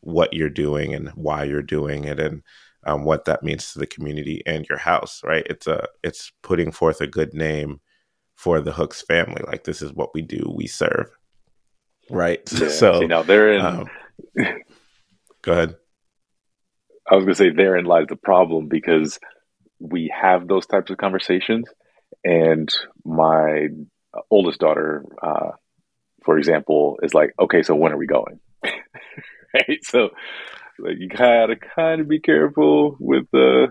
what 0.00 0.32
you're 0.32 0.50
doing 0.50 0.94
and 0.94 1.10
why 1.10 1.44
you're 1.44 1.62
doing 1.62 2.04
it. 2.04 2.18
And, 2.18 2.42
um, 2.84 3.04
what 3.04 3.24
that 3.26 3.42
means 3.42 3.72
to 3.72 3.78
the 3.78 3.86
community 3.86 4.42
and 4.46 4.66
your 4.68 4.78
house, 4.78 5.20
right? 5.24 5.46
It's 5.48 5.66
a 5.66 5.86
it's 6.02 6.32
putting 6.42 6.70
forth 6.70 7.00
a 7.00 7.06
good 7.06 7.34
name 7.34 7.80
for 8.36 8.60
the 8.60 8.72
Hooks 8.72 9.02
family. 9.02 9.42
Like 9.46 9.64
this 9.64 9.82
is 9.82 9.92
what 9.92 10.14
we 10.14 10.22
do. 10.22 10.50
We 10.54 10.66
serve, 10.66 11.10
right? 12.10 12.40
Yeah. 12.52 12.68
So 12.78 13.00
See, 13.00 13.06
now 13.06 13.22
they're 13.22 13.52
in. 13.52 13.60
Um, 13.60 13.86
go 15.42 15.52
ahead. 15.52 15.76
I 17.10 17.14
was 17.14 17.24
going 17.24 17.34
to 17.34 17.38
say 17.38 17.50
therein 17.50 17.84
lies 17.84 18.06
the 18.08 18.16
problem 18.16 18.68
because 18.68 19.18
we 19.80 20.12
have 20.14 20.46
those 20.46 20.66
types 20.66 20.90
of 20.90 20.98
conversations, 20.98 21.66
and 22.24 22.72
my 23.04 23.68
oldest 24.30 24.60
daughter, 24.60 25.04
uh, 25.22 25.50
for 26.28 26.36
example, 26.36 26.98
is 27.02 27.14
like, 27.14 27.32
"Okay, 27.40 27.62
so 27.62 27.74
when 27.74 27.90
are 27.90 27.96
we 27.96 28.06
going?" 28.06 28.38
right? 28.62 29.82
So 29.82 30.10
like 30.78 30.96
you 30.98 31.08
gotta 31.08 31.56
kind 31.56 32.02
of 32.02 32.08
be 32.08 32.20
careful 32.20 32.98
with 33.00 33.24
the 33.32 33.68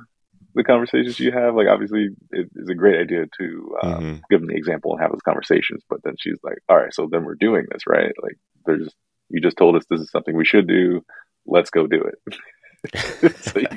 the 0.55 0.63
conversations 0.63 1.19
you 1.19 1.31
have. 1.31 1.53
Like 1.53 1.67
obviously, 1.67 2.07
it's 2.31 2.67
a 2.67 2.73
great 2.73 2.99
idea 2.99 3.25
to 3.37 3.77
um, 3.83 3.91
mm-hmm. 3.91 4.15
give 4.31 4.39
them 4.39 4.49
the 4.49 4.55
example 4.55 4.93
and 4.93 5.01
have 5.03 5.11
those 5.11 5.21
conversations. 5.21 5.83
But 5.87 5.99
then 6.03 6.15
she's 6.17 6.39
like, 6.41 6.57
"All 6.67 6.77
right, 6.77 6.91
so 6.91 7.07
then 7.11 7.25
we're 7.25 7.35
doing 7.35 7.67
this, 7.71 7.83
right? 7.85 8.11
Like, 8.23 8.39
there's 8.65 8.91
you 9.29 9.39
just 9.39 9.57
told 9.57 9.75
us 9.75 9.83
this 9.87 10.01
is 10.01 10.09
something 10.09 10.35
we 10.35 10.43
should 10.43 10.67
do. 10.67 11.05
Let's 11.45 11.69
go 11.69 11.85
do 11.85 12.09
it." 12.09 13.35
so 13.43 13.59
you, 13.59 13.67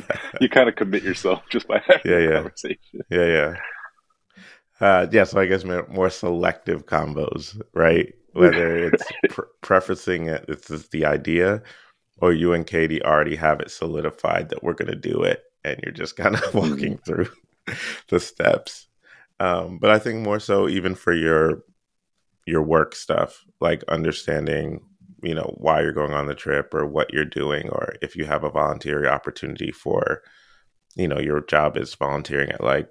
you 0.40 0.48
kind 0.48 0.70
of 0.70 0.76
commit 0.76 1.02
yourself 1.02 1.42
just 1.50 1.68
by 1.68 1.82
having 1.86 2.10
yeah, 2.10 2.18
yeah. 2.18 2.34
conversation. 2.36 3.00
Yeah, 3.10 3.26
yeah. 3.26 3.54
Uh, 4.80 5.06
yeah, 5.12 5.24
so 5.24 5.38
I 5.38 5.44
guess 5.44 5.64
more 5.64 6.08
selective 6.08 6.86
combos, 6.86 7.60
right? 7.74 8.14
Whether 8.32 8.88
it's 8.88 9.04
pre- 9.28 9.46
prefacing 9.60 10.28
it, 10.28 10.46
this 10.46 10.70
is 10.70 10.88
the 10.88 11.04
idea, 11.04 11.62
or 12.18 12.32
you 12.32 12.52
and 12.52 12.66
Katie 12.66 13.02
already 13.02 13.36
have 13.36 13.60
it 13.60 13.70
solidified 13.70 14.50
that 14.50 14.62
we're 14.62 14.74
going 14.74 14.90
to 14.90 14.96
do 14.96 15.22
it 15.22 15.42
and 15.64 15.80
you're 15.82 15.92
just 15.92 16.16
kind 16.16 16.34
of 16.34 16.42
walking 16.54 16.98
mm-hmm. 16.98 17.02
through 17.02 17.28
the 18.08 18.20
steps. 18.20 18.86
Um, 19.38 19.78
but 19.78 19.90
I 19.90 19.98
think 19.98 20.20
more 20.20 20.40
so 20.40 20.68
even 20.68 20.94
for 20.94 21.12
your 21.12 21.62
your 22.46 22.62
work 22.62 22.94
stuff, 22.94 23.44
like 23.60 23.84
understanding, 23.84 24.80
you 25.22 25.34
know, 25.34 25.54
why 25.58 25.80
you're 25.82 25.92
going 25.92 26.12
on 26.12 26.26
the 26.26 26.34
trip 26.34 26.74
or 26.74 26.86
what 26.86 27.12
you're 27.12 27.24
doing, 27.24 27.68
or 27.68 27.94
if 28.02 28.16
you 28.16 28.24
have 28.24 28.44
a 28.44 28.50
voluntary 28.50 29.06
opportunity 29.06 29.70
for, 29.70 30.22
you 30.96 31.06
know, 31.06 31.18
your 31.18 31.42
job 31.42 31.76
is 31.76 31.94
volunteering 31.94 32.50
at 32.50 32.62
like 32.62 32.88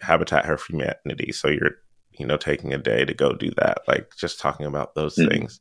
Habitat 0.00 0.46
for 0.46 0.72
Humanity. 0.72 1.32
So 1.32 1.48
you're, 1.48 1.76
you 2.12 2.26
know, 2.26 2.36
taking 2.36 2.72
a 2.72 2.78
day 2.78 3.04
to 3.04 3.14
go 3.14 3.32
do 3.32 3.50
that. 3.56 3.78
Like 3.88 4.12
just 4.16 4.40
talking 4.40 4.66
about 4.66 4.94
those 4.94 5.16
mm-hmm. 5.16 5.30
things 5.30 5.60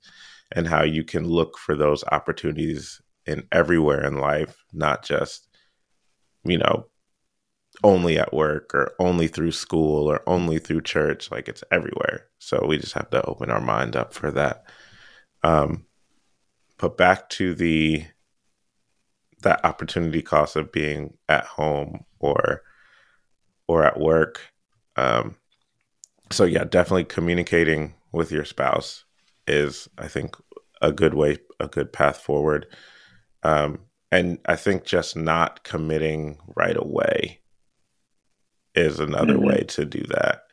and 0.51 0.67
how 0.67 0.83
you 0.83 1.03
can 1.03 1.27
look 1.27 1.57
for 1.57 1.75
those 1.75 2.03
opportunities 2.11 3.01
in 3.25 3.47
everywhere 3.51 4.05
in 4.05 4.17
life, 4.17 4.63
not 4.73 5.03
just, 5.03 5.47
you 6.43 6.57
know, 6.57 6.87
only 7.83 8.17
at 8.17 8.33
work 8.33 8.73
or 8.73 8.91
only 8.99 9.27
through 9.27 9.51
school 9.51 10.09
or 10.09 10.21
only 10.27 10.59
through 10.59 10.81
church. 10.81 11.31
Like 11.31 11.47
it's 11.47 11.63
everywhere. 11.71 12.25
So 12.39 12.65
we 12.67 12.77
just 12.77 12.93
have 12.93 13.09
to 13.11 13.23
open 13.25 13.51
our 13.51 13.61
mind 13.61 13.95
up 13.95 14.13
for 14.13 14.31
that. 14.31 14.63
Um, 15.43 15.85
but 16.77 16.97
back 16.97 17.29
to 17.29 17.53
the 17.53 18.05
that 19.41 19.63
opportunity 19.63 20.21
cost 20.21 20.55
of 20.55 20.71
being 20.71 21.17
at 21.29 21.45
home 21.45 22.03
or 22.19 22.63
or 23.67 23.83
at 23.83 23.99
work. 23.99 24.41
Um, 24.95 25.35
so 26.31 26.43
yeah, 26.43 26.63
definitely 26.63 27.05
communicating 27.05 27.95
with 28.11 28.31
your 28.31 28.45
spouse 28.45 29.05
is, 29.47 29.87
I 29.97 30.07
think, 30.07 30.35
a 30.81 30.91
good 30.91 31.13
way, 31.13 31.37
a 31.59 31.67
good 31.67 31.91
path 31.91 32.17
forward. 32.17 32.67
Um, 33.43 33.79
and 34.11 34.39
I 34.45 34.55
think 34.55 34.85
just 34.85 35.15
not 35.15 35.63
committing 35.63 36.37
right 36.55 36.77
away 36.77 37.41
is 38.75 38.99
another 38.99 39.33
mm-hmm. 39.33 39.47
way 39.47 39.63
to 39.69 39.85
do 39.85 40.03
that. 40.09 40.43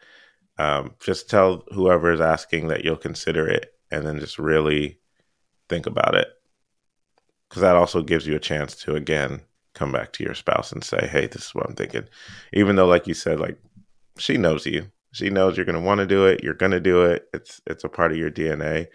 Um, 0.58 0.94
just 1.00 1.28
tell 1.28 1.64
whoever 1.72 2.12
is 2.12 2.20
asking 2.20 2.68
that 2.68 2.84
you'll 2.84 2.96
consider 2.96 3.46
it 3.46 3.74
and 3.90 4.06
then 4.06 4.18
just 4.18 4.38
really 4.38 4.98
think 5.68 5.86
about 5.86 6.14
it. 6.14 6.28
Because 7.48 7.62
that 7.62 7.76
also 7.76 8.02
gives 8.02 8.26
you 8.26 8.34
a 8.34 8.40
chance 8.40 8.74
to, 8.76 8.96
again, 8.96 9.42
come 9.74 9.92
back 9.92 10.12
to 10.14 10.24
your 10.24 10.34
spouse 10.34 10.72
and 10.72 10.82
say, 10.82 11.06
hey, 11.06 11.26
this 11.26 11.46
is 11.46 11.54
what 11.54 11.68
I'm 11.68 11.76
thinking. 11.76 12.08
Even 12.52 12.76
though, 12.76 12.86
like 12.86 13.06
you 13.06 13.14
said, 13.14 13.38
like 13.38 13.58
she 14.18 14.36
knows 14.36 14.66
you. 14.66 14.90
She 15.16 15.30
knows 15.30 15.56
you're 15.56 15.64
going 15.64 15.80
to 15.80 15.80
want 15.80 16.00
to 16.00 16.06
do 16.06 16.26
it. 16.26 16.44
You're 16.44 16.52
going 16.52 16.72
to 16.72 16.80
do 16.80 17.04
it. 17.04 17.26
It's 17.32 17.62
it's 17.66 17.84
a 17.84 17.88
part 17.88 18.12
of 18.12 18.18
your 18.18 18.30
DNA. 18.30 18.88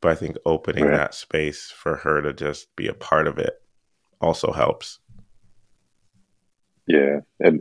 But 0.00 0.12
I 0.12 0.14
think 0.14 0.36
opening 0.46 0.84
right. 0.84 0.96
that 0.96 1.14
space 1.14 1.72
for 1.74 1.96
her 1.96 2.22
to 2.22 2.32
just 2.32 2.76
be 2.76 2.86
a 2.86 2.94
part 2.94 3.26
of 3.26 3.38
it 3.38 3.54
also 4.20 4.52
helps. 4.52 5.00
Yeah, 6.86 7.20
and 7.40 7.60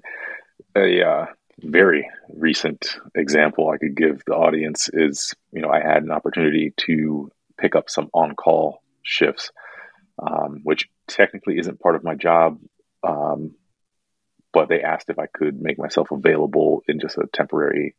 a 0.75 1.01
uh, 1.01 1.25
very 1.62 2.08
recent 2.29 2.98
example 3.15 3.70
I 3.70 3.77
could 3.77 3.96
give 3.96 4.22
the 4.27 4.34
audience 4.34 4.89
is, 4.93 5.34
you 5.51 5.62
know, 5.62 5.70
I 5.70 5.79
had 5.79 6.03
an 6.03 6.12
opportunity 6.12 6.72
to 6.86 7.32
pick 7.58 7.75
up 7.75 7.89
some 7.89 8.10
on-call 8.13 8.84
shifts, 9.01 9.50
um, 10.22 10.60
which 10.63 10.88
technically 11.08 11.58
isn't 11.58 11.79
part 11.79 11.96
of 11.96 12.03
my 12.03 12.13
job. 12.13 12.60
Um, 13.03 13.55
but 14.54 14.70
they 14.70 14.82
asked 14.82 15.10
if 15.10 15.20
I 15.20 15.26
could 15.26 15.60
make 15.60 15.80
myself 15.80 16.12
available 16.12 16.84
in 16.88 17.00
just 17.00 17.18
a 17.18 17.28
temporary 17.34 17.96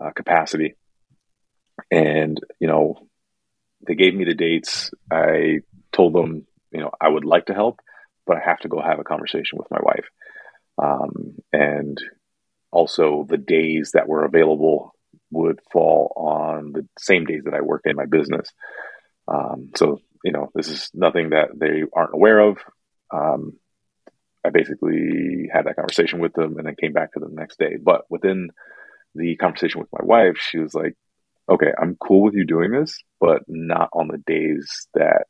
uh, 0.00 0.10
capacity. 0.10 0.74
And, 1.90 2.40
you 2.60 2.68
know, 2.68 3.08
they 3.86 3.94
gave 3.94 4.14
me 4.14 4.24
the 4.24 4.34
dates. 4.34 4.92
I 5.10 5.60
told 5.90 6.14
them, 6.14 6.46
you 6.70 6.80
know, 6.80 6.90
I 7.00 7.08
would 7.08 7.24
like 7.24 7.46
to 7.46 7.54
help, 7.54 7.80
but 8.26 8.36
I 8.36 8.40
have 8.44 8.60
to 8.60 8.68
go 8.68 8.80
have 8.80 9.00
a 9.00 9.04
conversation 9.04 9.58
with 9.58 9.70
my 9.70 9.80
wife. 9.82 10.06
Um, 10.78 11.34
and 11.52 11.98
also, 12.70 13.26
the 13.28 13.36
days 13.36 13.90
that 13.92 14.08
were 14.08 14.24
available 14.24 14.94
would 15.30 15.60
fall 15.72 16.12
on 16.16 16.72
the 16.72 16.86
same 16.98 17.26
days 17.26 17.42
that 17.44 17.54
I 17.54 17.60
work 17.60 17.82
in 17.84 17.96
my 17.96 18.06
business. 18.06 18.48
Um, 19.28 19.70
so, 19.76 20.00
you 20.24 20.32
know, 20.32 20.50
this 20.54 20.68
is 20.68 20.90
nothing 20.94 21.30
that 21.30 21.48
they 21.54 21.82
aren't 21.94 22.14
aware 22.14 22.38
of. 22.38 22.58
Um, 23.12 23.58
I 24.44 24.50
basically 24.50 25.48
had 25.52 25.66
that 25.66 25.76
conversation 25.76 26.18
with 26.18 26.32
them 26.32 26.58
and 26.58 26.66
then 26.66 26.74
came 26.80 26.92
back 26.92 27.12
to 27.12 27.20
them 27.20 27.34
the 27.34 27.40
next 27.40 27.58
day. 27.58 27.76
But 27.80 28.02
within 28.10 28.50
the 29.14 29.36
conversation 29.36 29.80
with 29.80 29.92
my 29.92 30.04
wife, 30.04 30.38
she 30.38 30.58
was 30.58 30.74
like, 30.74 30.94
okay, 31.48 31.72
I'm 31.80 31.96
cool 31.96 32.22
with 32.22 32.34
you 32.34 32.44
doing 32.44 32.70
this, 32.70 32.98
but 33.20 33.42
not 33.46 33.90
on 33.92 34.08
the 34.08 34.18
days 34.18 34.88
that 34.94 35.26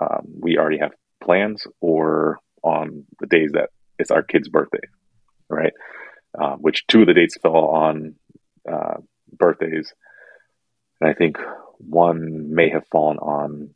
um, 0.00 0.26
we 0.40 0.58
already 0.58 0.78
have 0.78 0.92
plans 1.22 1.66
or 1.80 2.38
on 2.62 3.04
the 3.20 3.26
days 3.26 3.52
that 3.52 3.70
it's 3.98 4.10
our 4.10 4.22
kid's 4.22 4.48
birthday, 4.48 4.86
right? 5.48 5.72
Uh, 6.38 6.56
which 6.56 6.86
two 6.86 7.02
of 7.02 7.06
the 7.06 7.14
dates 7.14 7.36
fell 7.42 7.56
on 7.56 8.14
uh, 8.70 8.96
birthdays. 9.32 9.92
And 11.00 11.10
I 11.10 11.14
think 11.14 11.36
one 11.78 12.54
may 12.54 12.70
have 12.70 12.86
fallen 12.90 13.18
on 13.18 13.74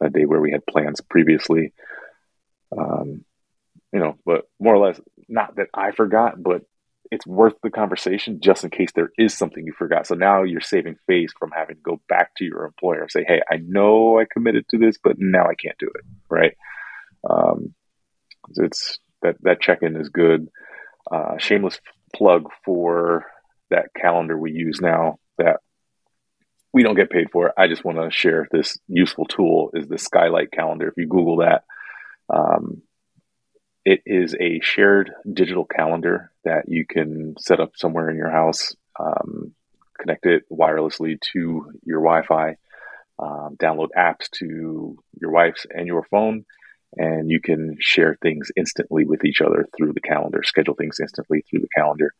a 0.00 0.10
day 0.10 0.24
where 0.24 0.40
we 0.40 0.52
had 0.52 0.66
plans 0.66 1.00
previously. 1.00 1.72
Um, 2.76 3.24
you 3.92 4.00
know, 4.00 4.16
but 4.24 4.44
more 4.58 4.74
or 4.74 4.86
less, 4.86 5.00
not 5.28 5.56
that 5.56 5.68
I 5.74 5.92
forgot, 5.92 6.42
but 6.42 6.62
it's 7.10 7.26
worth 7.26 7.54
the 7.62 7.70
conversation 7.70 8.40
just 8.40 8.62
in 8.62 8.70
case 8.70 8.90
there 8.94 9.10
is 9.18 9.36
something 9.36 9.64
you 9.64 9.72
forgot. 9.76 10.06
So 10.06 10.14
now 10.14 10.44
you're 10.44 10.60
saving 10.60 10.96
face 11.06 11.32
from 11.38 11.50
having 11.50 11.76
to 11.76 11.82
go 11.82 12.00
back 12.08 12.34
to 12.36 12.44
your 12.44 12.64
employer 12.64 13.02
and 13.02 13.10
say, 13.10 13.24
"Hey, 13.26 13.42
I 13.50 13.56
know 13.56 14.20
I 14.20 14.26
committed 14.30 14.66
to 14.68 14.78
this, 14.78 14.96
but 15.02 15.16
now 15.18 15.46
I 15.46 15.54
can't 15.54 15.78
do 15.78 15.88
it." 15.88 16.04
Right? 16.28 16.56
Um, 17.28 17.74
it's 18.56 18.98
that 19.22 19.36
that 19.42 19.60
check 19.60 19.82
in 19.82 19.96
is 19.96 20.08
good. 20.08 20.48
Uh, 21.10 21.38
shameless 21.38 21.80
plug 22.14 22.48
for 22.64 23.26
that 23.70 23.88
calendar 23.94 24.38
we 24.38 24.52
use 24.52 24.80
now 24.80 25.18
that 25.38 25.60
we 26.72 26.82
don't 26.82 26.96
get 26.96 27.10
paid 27.10 27.30
for. 27.32 27.52
I 27.58 27.66
just 27.66 27.84
want 27.84 27.98
to 27.98 28.16
share 28.16 28.46
this 28.52 28.78
useful 28.86 29.24
tool 29.24 29.70
is 29.74 29.88
the 29.88 29.98
Skylight 29.98 30.52
calendar. 30.52 30.88
If 30.88 30.94
you 30.96 31.08
Google 31.08 31.38
that, 31.38 31.64
um, 32.32 32.82
it 33.84 34.02
is 34.06 34.34
a 34.38 34.60
shared 34.60 35.12
digital 35.30 35.64
calendar 35.64 36.30
that 36.44 36.68
you 36.68 36.86
can 36.86 37.34
set 37.38 37.60
up 37.60 37.72
somewhere 37.76 38.10
in 38.10 38.16
your 38.16 38.30
house, 38.30 38.74
um, 38.98 39.54
connect 39.98 40.26
it 40.26 40.44
wirelessly 40.50 41.20
to 41.32 41.72
your 41.84 42.00
Wi-Fi, 42.00 42.56
um, 43.18 43.56
download 43.56 43.88
apps 43.96 44.30
to 44.30 44.96
your 45.20 45.30
wife's 45.30 45.66
and 45.70 45.86
your 45.86 46.04
phone, 46.04 46.44
and 46.96 47.30
you 47.30 47.40
can 47.40 47.76
share 47.78 48.16
things 48.20 48.50
instantly 48.56 49.04
with 49.04 49.24
each 49.24 49.40
other 49.40 49.68
through 49.76 49.92
the 49.92 50.00
calendar, 50.00 50.42
schedule 50.42 50.74
things 50.74 50.98
instantly 51.00 51.44
through 51.48 51.60
the 51.60 51.68
calendar, 51.76 52.14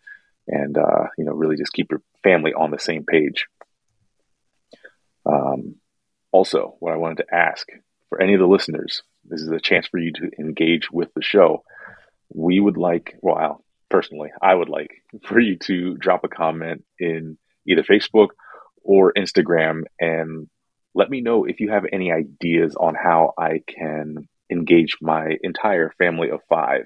and 0.46 0.76
uh, 0.76 1.06
you 1.16 1.24
know 1.24 1.32
really 1.32 1.56
just 1.56 1.72
keep 1.72 1.90
your 1.90 2.02
family 2.22 2.52
on 2.52 2.70
the 2.70 2.78
same 2.78 3.04
page. 3.04 3.46
Um, 5.26 5.76
also, 6.32 6.76
what 6.80 6.92
I 6.92 6.96
wanted 6.96 7.18
to 7.18 7.34
ask 7.34 7.66
for 8.08 8.20
any 8.20 8.34
of 8.34 8.40
the 8.40 8.46
listeners, 8.46 9.02
this 9.24 9.40
is 9.40 9.48
a 9.48 9.60
chance 9.60 9.86
for 9.86 9.98
you 9.98 10.12
to 10.12 10.30
engage 10.38 10.90
with 10.90 11.12
the 11.14 11.22
show. 11.22 11.62
We 12.32 12.60
would 12.60 12.76
like, 12.76 13.16
well, 13.22 13.64
personally, 13.88 14.30
I 14.40 14.54
would 14.54 14.68
like 14.68 14.90
for 15.24 15.38
you 15.40 15.56
to 15.64 15.96
drop 15.96 16.24
a 16.24 16.28
comment 16.28 16.84
in 16.98 17.38
either 17.66 17.82
Facebook 17.82 18.28
or 18.82 19.12
Instagram 19.12 19.82
and 19.98 20.48
let 20.94 21.10
me 21.10 21.20
know 21.20 21.44
if 21.44 21.60
you 21.60 21.70
have 21.70 21.84
any 21.92 22.12
ideas 22.12 22.74
on 22.74 22.94
how 22.94 23.32
I 23.38 23.62
can 23.66 24.28
engage 24.50 24.96
my 25.00 25.36
entire 25.42 25.92
family 25.98 26.30
of 26.30 26.40
five 26.48 26.84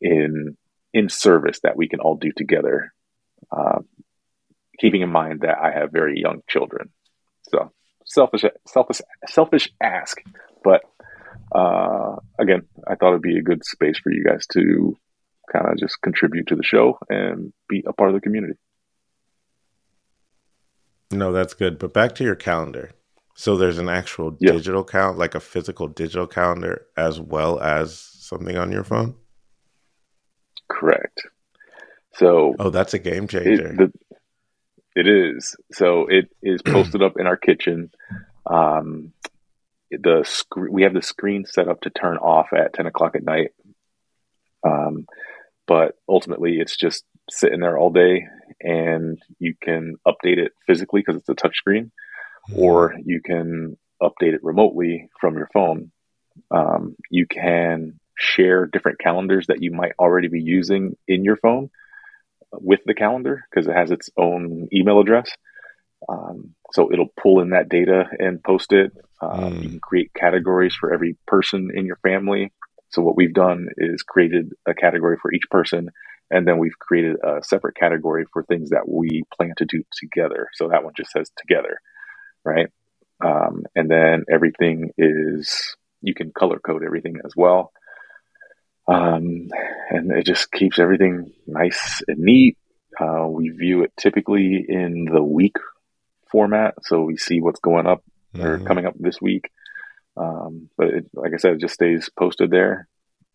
in 0.00 0.56
in 0.92 1.08
service 1.08 1.60
that 1.62 1.76
we 1.76 1.88
can 1.88 2.00
all 2.00 2.16
do 2.16 2.32
together. 2.34 2.92
Uh, 3.50 3.80
keeping 4.78 5.02
in 5.02 5.10
mind 5.10 5.40
that 5.40 5.58
I 5.58 5.72
have 5.72 5.90
very 5.92 6.20
young 6.20 6.42
children, 6.48 6.90
so 7.48 7.72
selfish, 8.04 8.44
selfish, 8.66 9.00
selfish 9.26 9.70
ask, 9.80 10.22
but 10.62 10.82
uh, 11.54 12.16
again, 12.38 12.62
I 12.86 12.94
thought 12.94 13.10
it'd 13.10 13.22
be 13.22 13.38
a 13.38 13.42
good 13.42 13.64
space 13.64 13.98
for 13.98 14.12
you 14.12 14.24
guys 14.24 14.46
to 14.52 14.96
kind 15.52 15.66
of 15.68 15.78
just 15.78 16.00
contribute 16.02 16.48
to 16.48 16.56
the 16.56 16.62
show 16.62 16.98
and 17.08 17.52
be 17.68 17.84
a 17.86 17.92
part 17.92 18.10
of 18.10 18.14
the 18.14 18.20
community. 18.20 18.54
No, 21.10 21.32
that's 21.32 21.54
good. 21.54 21.78
But 21.78 21.92
back 21.92 22.14
to 22.16 22.24
your 22.24 22.34
calendar. 22.34 22.90
So 23.36 23.56
there's 23.56 23.78
an 23.78 23.88
actual 23.88 24.30
digital 24.30 24.82
count, 24.82 25.18
like 25.18 25.34
a 25.34 25.40
physical 25.40 25.88
digital 25.88 26.26
calendar, 26.26 26.86
as 26.96 27.20
well 27.20 27.60
as 27.60 28.00
something 28.00 28.56
on 28.56 28.72
your 28.72 28.82
phone. 28.82 29.14
Correct. 30.68 31.22
So, 32.14 32.54
oh, 32.58 32.70
that's 32.70 32.94
a 32.94 32.98
game 32.98 33.28
changer. 33.28 33.72
It, 33.72 33.76
the, 33.76 33.92
it 34.96 35.06
is. 35.06 35.54
So 35.72 36.06
it 36.08 36.30
is 36.42 36.62
posted 36.66 37.02
up 37.02 37.14
in 37.18 37.26
our 37.26 37.36
kitchen. 37.36 37.90
Um, 38.46 39.12
the 39.90 40.24
sc- 40.24 40.70
we 40.70 40.82
have 40.82 40.94
the 40.94 41.02
screen 41.02 41.44
set 41.44 41.68
up 41.68 41.80
to 41.82 41.90
turn 41.90 42.16
off 42.16 42.48
at 42.52 42.72
ten 42.72 42.86
o'clock 42.86 43.14
at 43.14 43.24
night. 43.24 43.50
Um, 44.66 45.06
but 45.66 45.94
ultimately, 46.08 46.58
it's 46.58 46.76
just 46.76 47.04
sitting 47.30 47.60
there 47.60 47.78
all 47.78 47.90
day, 47.90 48.26
and 48.60 49.20
you 49.38 49.54
can 49.60 49.96
update 50.06 50.38
it 50.38 50.52
physically 50.66 51.00
because 51.00 51.20
it's 51.20 51.28
a 51.28 51.34
touch 51.34 51.56
screen 51.56 51.90
or 52.54 52.94
you 53.04 53.20
can 53.24 53.76
update 54.02 54.34
it 54.34 54.44
remotely 54.44 55.08
from 55.20 55.36
your 55.36 55.48
phone. 55.52 55.90
Um, 56.50 56.96
you 57.10 57.26
can 57.26 57.98
share 58.18 58.66
different 58.66 58.98
calendars 58.98 59.46
that 59.48 59.62
you 59.62 59.72
might 59.72 59.92
already 59.98 60.28
be 60.28 60.40
using 60.40 60.96
in 61.08 61.24
your 61.24 61.36
phone 61.36 61.70
with 62.52 62.80
the 62.86 62.94
calendar 62.94 63.44
because 63.50 63.66
it 63.66 63.74
has 63.74 63.90
its 63.90 64.10
own 64.16 64.68
email 64.72 65.00
address. 65.00 65.30
Um, 66.08 66.54
so 66.72 66.92
it'll 66.92 67.12
pull 67.20 67.40
in 67.40 67.50
that 67.50 67.68
data 67.68 68.04
and 68.18 68.42
post 68.42 68.72
it. 68.72 68.92
Mm. 69.22 69.62
You 69.62 69.68
can 69.70 69.80
create 69.80 70.12
categories 70.14 70.74
for 70.74 70.92
every 70.92 71.16
person 71.26 71.70
in 71.74 71.86
your 71.86 71.96
family. 71.96 72.52
So 72.90 73.02
what 73.02 73.16
we've 73.16 73.34
done 73.34 73.68
is 73.76 74.02
created 74.02 74.52
a 74.66 74.74
category 74.74 75.16
for 75.20 75.32
each 75.32 75.48
person, 75.50 75.90
and 76.30 76.46
then 76.46 76.58
we've 76.58 76.78
created 76.78 77.16
a 77.22 77.42
separate 77.42 77.76
category 77.76 78.26
for 78.32 78.42
things 78.44 78.70
that 78.70 78.88
we 78.88 79.24
plan 79.36 79.52
to 79.58 79.64
do 79.64 79.82
together. 79.92 80.48
So 80.54 80.68
that 80.68 80.84
one 80.84 80.94
just 80.96 81.10
says 81.10 81.30
together 81.36 81.80
right? 82.46 82.68
Um, 83.22 83.64
and 83.74 83.90
then 83.90 84.24
everything 84.32 84.92
is 84.96 85.76
you 86.00 86.14
can 86.14 86.30
color 86.30 86.58
code 86.58 86.84
everything 86.84 87.16
as 87.24 87.32
well. 87.36 87.72
Um, 88.88 89.48
and 89.90 90.12
it 90.12 90.24
just 90.24 90.52
keeps 90.52 90.78
everything 90.78 91.32
nice 91.46 92.02
and 92.06 92.18
neat. 92.18 92.56
Uh, 92.98 93.26
we 93.28 93.48
view 93.50 93.82
it 93.82 93.92
typically 93.98 94.64
in 94.66 95.06
the 95.12 95.22
week 95.22 95.56
format, 96.30 96.74
so 96.82 97.02
we 97.02 97.16
see 97.16 97.40
what's 97.40 97.60
going 97.60 97.86
up 97.86 98.02
mm-hmm. 98.34 98.46
or 98.46 98.58
coming 98.60 98.86
up 98.86 98.94
this 98.98 99.20
week. 99.20 99.50
Um, 100.16 100.70
but 100.76 100.88
it, 100.88 101.10
like 101.14 101.32
I 101.34 101.36
said, 101.36 101.54
it 101.54 101.60
just 101.60 101.74
stays 101.74 102.08
posted 102.18 102.50
there, 102.50 102.88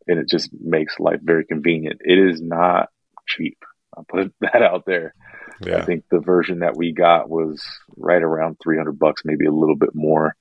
and 0.08 0.19
it 0.19 0.27
just 0.30 0.49
makes 0.54 0.99
life 0.99 1.19
very 1.21 1.45
convenient. 1.45 2.01
It 2.04 2.17
is 2.17 2.41
not 2.41 2.89
cheap. 3.27 3.58
I'll 3.95 4.06
put 4.06 4.34
that 4.41 4.62
out 4.62 4.86
there. 4.86 5.13
Yeah. 5.62 5.77
I 5.77 5.86
think 5.86 6.06
the 6.10 6.19
version 6.19 6.60
that 6.60 6.75
we 6.75 6.91
got 6.91 7.30
was 7.30 7.63
right 7.95 8.21
around 8.21 8.58
300 8.63 8.97
bucks, 8.97 9.21
maybe 9.23 9.45
a 9.45 9.51
little 9.51 9.75
bit 9.75 9.93
more. 9.93 10.36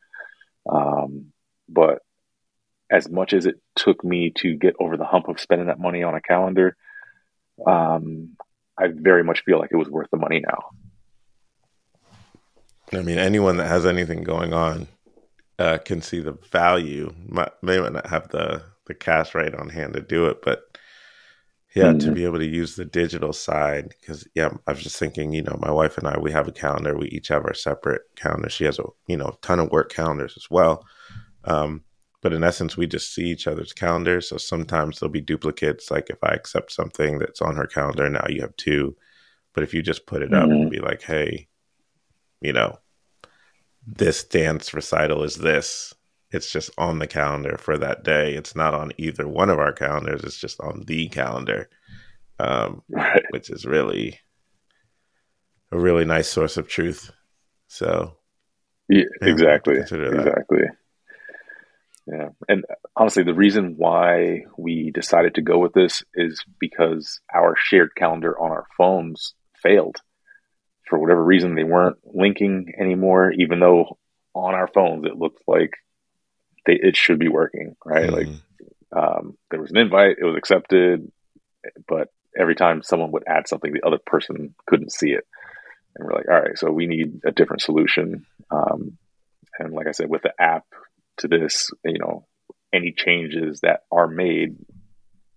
Um, 0.71 1.33
but 1.69 1.99
as 2.91 3.09
much 3.09 3.33
as 3.33 3.47
it 3.47 3.57
took 3.77 4.03
me 4.03 4.33
to 4.39 4.57
get 4.57 4.75
over 4.81 4.97
the 4.97 5.05
hump 5.05 5.29
of 5.29 5.41
spending 5.41 5.69
that 5.69 5.79
money 5.79 6.03
on 6.03 6.15
a 6.15 6.21
calendar, 6.21 6.77
um, 7.67 8.37
I 8.79 8.89
very 8.93 9.23
much 9.23 9.43
feel 9.45 9.59
like 9.59 9.71
it 9.73 9.77
was 9.77 9.89
worth 9.89 10.09
the 10.11 10.19
money 10.19 10.41
now. 10.41 10.71
I 12.93 13.03
mean, 13.03 13.19
anyone 13.19 13.57
that 13.59 13.69
has 13.69 13.87
anything 13.87 14.25
going 14.25 14.53
on 14.53 14.89
uh, 15.59 15.79
can 15.79 16.03
see 16.03 16.21
the 16.21 16.33
value. 16.51 17.15
May 17.63 17.79
not 17.79 18.07
have 18.09 18.29
the 18.29 18.63
the 18.87 18.95
cash 18.95 19.35
right 19.35 19.55
on 19.55 19.69
hand 19.69 19.95
to 19.95 20.01
do 20.01 20.27
it, 20.27 20.43
but 20.43 20.71
yeah 21.75 21.85
mm-hmm. 21.85 21.99
to 21.99 22.13
be 22.13 22.25
able 22.25 22.39
to 22.39 22.47
use 22.47 22.75
the 22.75 22.85
digital 22.85 23.33
side 23.33 23.95
because 24.01 24.27
yeah 24.35 24.51
i 24.67 24.73
was 24.73 24.83
just 24.83 24.99
thinking 24.99 25.33
you 25.33 25.43
know 25.43 25.57
my 25.61 25.71
wife 25.71 25.97
and 25.99 26.07
i 26.07 26.19
we 26.19 26.33
have 26.33 26.49
a 26.49 26.53
calendar 26.53 26.97
we 26.97 27.09
each 27.09 27.29
have 27.29 27.45
our 27.45 27.55
separate 27.55 28.03
calendar 28.17 28.49
she 28.49 28.65
has 28.65 28.79
a 28.79 28.85
you 29.07 29.17
know 29.17 29.37
ton 29.43 29.61
of 29.61 29.71
work 29.71 29.93
calendars 29.93 30.35
as 30.37 30.51
well 30.51 30.85
um, 31.45 31.83
but 32.21 32.33
in 32.33 32.45
essence 32.45 32.77
we 32.77 32.87
just 32.87 33.15
see 33.15 33.27
each 33.27 33.47
other's 33.47 33.73
calendars 33.73 34.29
so 34.29 34.37
sometimes 34.37 34.99
there'll 34.99 35.13
be 35.13 35.21
duplicates 35.21 35.91
like 35.91 36.11
if 36.11 36.19
i 36.23 36.31
accept 36.31 36.73
something 36.73 37.19
that's 37.19 37.41
on 37.41 37.57
her 37.57 37.67
calendar 37.67 38.09
now 38.09 38.25
you 38.29 38.41
have 38.41 38.55
two 38.57 38.97
but 39.55 39.63
if 39.63 39.73
you 39.73 39.83
just 39.83 40.07
put 40.07 40.23
it 40.23 40.31
mm-hmm. 40.31 40.43
up 40.43 40.51
and 40.51 40.61
mm-hmm. 40.63 40.71
be 40.71 40.81
like 40.81 41.03
hey 41.03 41.47
you 42.41 42.53
know 42.53 42.79
this 43.87 44.25
dance 44.25 44.75
recital 44.75 45.23
is 45.23 45.37
this 45.37 45.95
it's 46.33 46.51
just 46.51 46.71
on 46.79 46.99
the 46.99 47.07
calendar 47.07 47.57
for 47.59 47.77
that 47.79 48.05
day. 48.05 48.35
It's 48.35 48.55
not 48.55 48.75
on 48.75 48.93
either 48.97 49.27
one 49.27 49.51
of 49.51 49.59
our 49.59 49.73
calendars. 49.73 50.23
It's 50.23 50.39
just 50.39 50.61
on 50.61 50.85
the 50.87 51.09
calendar, 51.09 51.69
um, 52.39 52.83
right. 52.89 53.25
which 53.31 53.51
is 53.51 53.65
really 53.65 54.21
a 55.73 55.79
really 55.79 56.05
nice 56.05 56.29
source 56.29 56.57
of 56.57 56.69
truth. 56.69 57.11
So, 57.67 58.17
yeah, 58.89 59.05
exactly, 59.23 59.79
exactly. 59.79 60.63
Yeah, 62.07 62.29
and 62.49 62.65
honestly, 62.97 63.23
the 63.23 63.35
reason 63.35 63.75
why 63.77 64.45
we 64.57 64.91
decided 64.93 65.35
to 65.35 65.43
go 65.43 65.59
with 65.59 65.75
this 65.75 66.03
is 66.15 66.45
because 66.59 67.21
our 67.33 67.55
shared 67.57 67.91
calendar 67.97 68.41
on 68.41 68.51
our 68.51 68.67
phones 68.77 69.35
failed 69.63 70.01
for 70.91 70.99
whatever 70.99 71.25
reason. 71.25 71.55
They 71.55 71.65
weren't 71.65 71.97
linking 72.05 72.75
anymore, 72.79 73.33
even 73.33 73.61
though 73.61 73.99
on 74.35 74.55
our 74.55 74.69
phones 74.69 75.07
it 75.07 75.17
looked 75.17 75.43
like 75.47 75.71
they, 76.67 76.75
it 76.75 76.97
should 76.97 77.19
be 77.19 77.29
working, 77.29 77.77
right? 77.85 78.11
Mm-hmm. 78.11 78.15
Like, 78.15 78.29
um, 78.93 79.39
there 79.51 79.61
was 79.61 79.71
an 79.71 79.79
invite, 79.79 80.17
it 80.21 80.25
was 80.25 80.37
accepted, 80.37 81.11
but 81.89 82.09
every 82.37 82.57
time 82.57 82.83
someone 82.83 83.13
would 83.13 83.25
add 83.27 83.49
something, 83.49 83.73
the 83.73 83.87
other 83.87 83.99
person 84.05 84.55
couldn't 84.67 84.93
see 84.93 85.11
it. 85.11 85.25
And 85.97 86.07
we're 86.07 86.15
like, 86.15 86.29
all 86.29 86.41
right, 86.41 86.59
so 86.59 86.71
we 86.71 86.87
need 86.87 87.21
a 87.25 87.33
different 87.33 87.63
solution. 87.63 88.27
Um, 88.51 88.99
and 89.59 89.73
like 89.73 89.87
I 89.87 89.93
said, 89.93 90.11
with 90.11 90.23
the 90.23 90.33
app 90.39 90.65
to 91.19 91.29
this, 91.29 91.71
you 91.85 91.99
know, 91.99 92.27
any 92.73 92.93
changes 92.93 93.61
that 93.61 93.81
are 93.91 94.07
made 94.07 94.57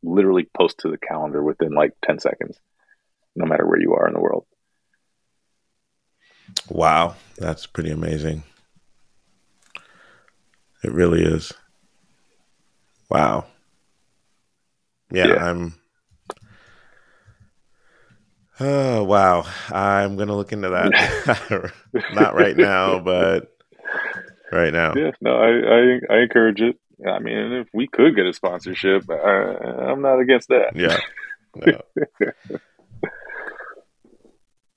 literally 0.04 0.48
post 0.56 0.80
to 0.80 0.90
the 0.90 0.98
calendar 0.98 1.44
within 1.44 1.74
like 1.74 1.94
10 2.06 2.20
seconds, 2.20 2.60
no 3.36 3.46
matter 3.46 3.66
where 3.66 3.80
you 3.80 3.94
are 3.94 4.08
in 4.08 4.14
the 4.14 4.20
world. 4.20 4.46
Wow, 6.70 7.16
that's 7.38 7.66
pretty 7.66 7.92
amazing. 7.92 8.44
It 10.84 10.92
really 10.92 11.24
is. 11.24 11.54
Wow. 13.10 13.46
Yeah, 15.12 15.28
yeah. 15.28 15.50
I'm. 15.50 15.76
Oh 18.60 19.04
wow! 19.04 19.46
I'm 19.72 20.16
gonna 20.16 20.36
look 20.36 20.52
into 20.52 20.70
that. 20.70 21.72
Not 22.14 22.36
right 22.36 22.56
now, 22.56 23.00
but 23.04 23.52
right 24.52 24.72
now. 24.74 24.94
Yeah, 24.96 25.12
no, 25.22 25.36
I, 25.36 25.48
I, 25.48 26.16
I 26.18 26.22
encourage 26.22 26.62
it. 26.62 26.78
I 27.08 27.20
mean, 27.20 27.54
if 27.54 27.68
we 27.74 27.88
could 27.88 28.16
get 28.16 28.26
a 28.26 28.34
sponsorship, 28.34 29.10
I, 29.10 29.16
I'm 29.90 30.02
not 30.02 30.20
against 30.20 30.50
that. 30.50 30.76
Yeah. 30.76 31.00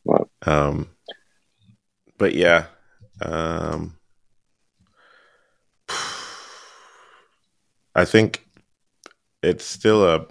No. 0.05 0.29
um, 0.43 0.91
but 2.19 2.35
yeah, 2.35 2.67
Um, 3.21 3.99
I 7.95 8.05
think 8.05 8.47
it's 9.43 9.65
still 9.65 10.05
a 10.05 10.27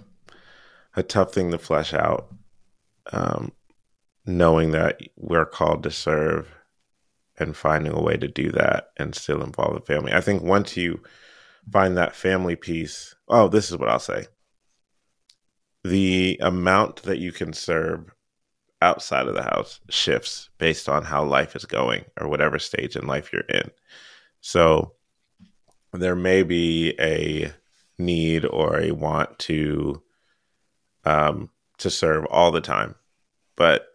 a 0.94 1.02
tough 1.02 1.34
thing 1.34 1.50
to 1.50 1.58
flesh 1.58 1.92
out. 1.94 2.32
Um, 3.12 3.52
knowing 4.26 4.72
that 4.72 5.00
we're 5.16 5.46
called 5.46 5.82
to 5.84 5.90
serve 5.90 6.48
and 7.38 7.56
finding 7.56 7.92
a 7.92 8.02
way 8.02 8.16
to 8.16 8.28
do 8.28 8.50
that 8.52 8.90
and 8.96 9.14
still 9.14 9.42
involve 9.42 9.74
the 9.74 9.80
family. 9.80 10.12
I 10.12 10.20
think 10.20 10.42
once 10.42 10.76
you 10.76 11.02
find 11.70 11.96
that 11.96 12.16
family 12.16 12.56
piece, 12.56 13.14
oh, 13.28 13.48
this 13.48 13.70
is 13.70 13.76
what 13.76 13.88
I'll 13.88 13.98
say. 14.00 14.26
The 15.84 16.38
amount 16.40 17.02
that 17.04 17.18
you 17.18 17.32
can 17.32 17.52
serve 17.52 18.12
outside 18.82 19.26
of 19.26 19.34
the 19.34 19.42
house 19.42 19.80
shifts 19.88 20.50
based 20.58 20.88
on 20.88 21.02
how 21.02 21.24
life 21.24 21.56
is 21.56 21.64
going 21.64 22.04
or 22.20 22.28
whatever 22.28 22.58
stage 22.58 22.96
in 22.96 23.06
life 23.06 23.32
you're 23.32 23.42
in. 23.42 23.70
So 24.40 24.92
there 25.92 26.16
may 26.16 26.42
be 26.42 26.94
a 27.00 27.52
need 27.98 28.44
or 28.44 28.78
a 28.78 28.92
want 28.92 29.38
to 29.38 30.02
um 31.04 31.50
to 31.78 31.90
serve 31.90 32.24
all 32.26 32.50
the 32.50 32.60
time. 32.60 32.94
But 33.56 33.86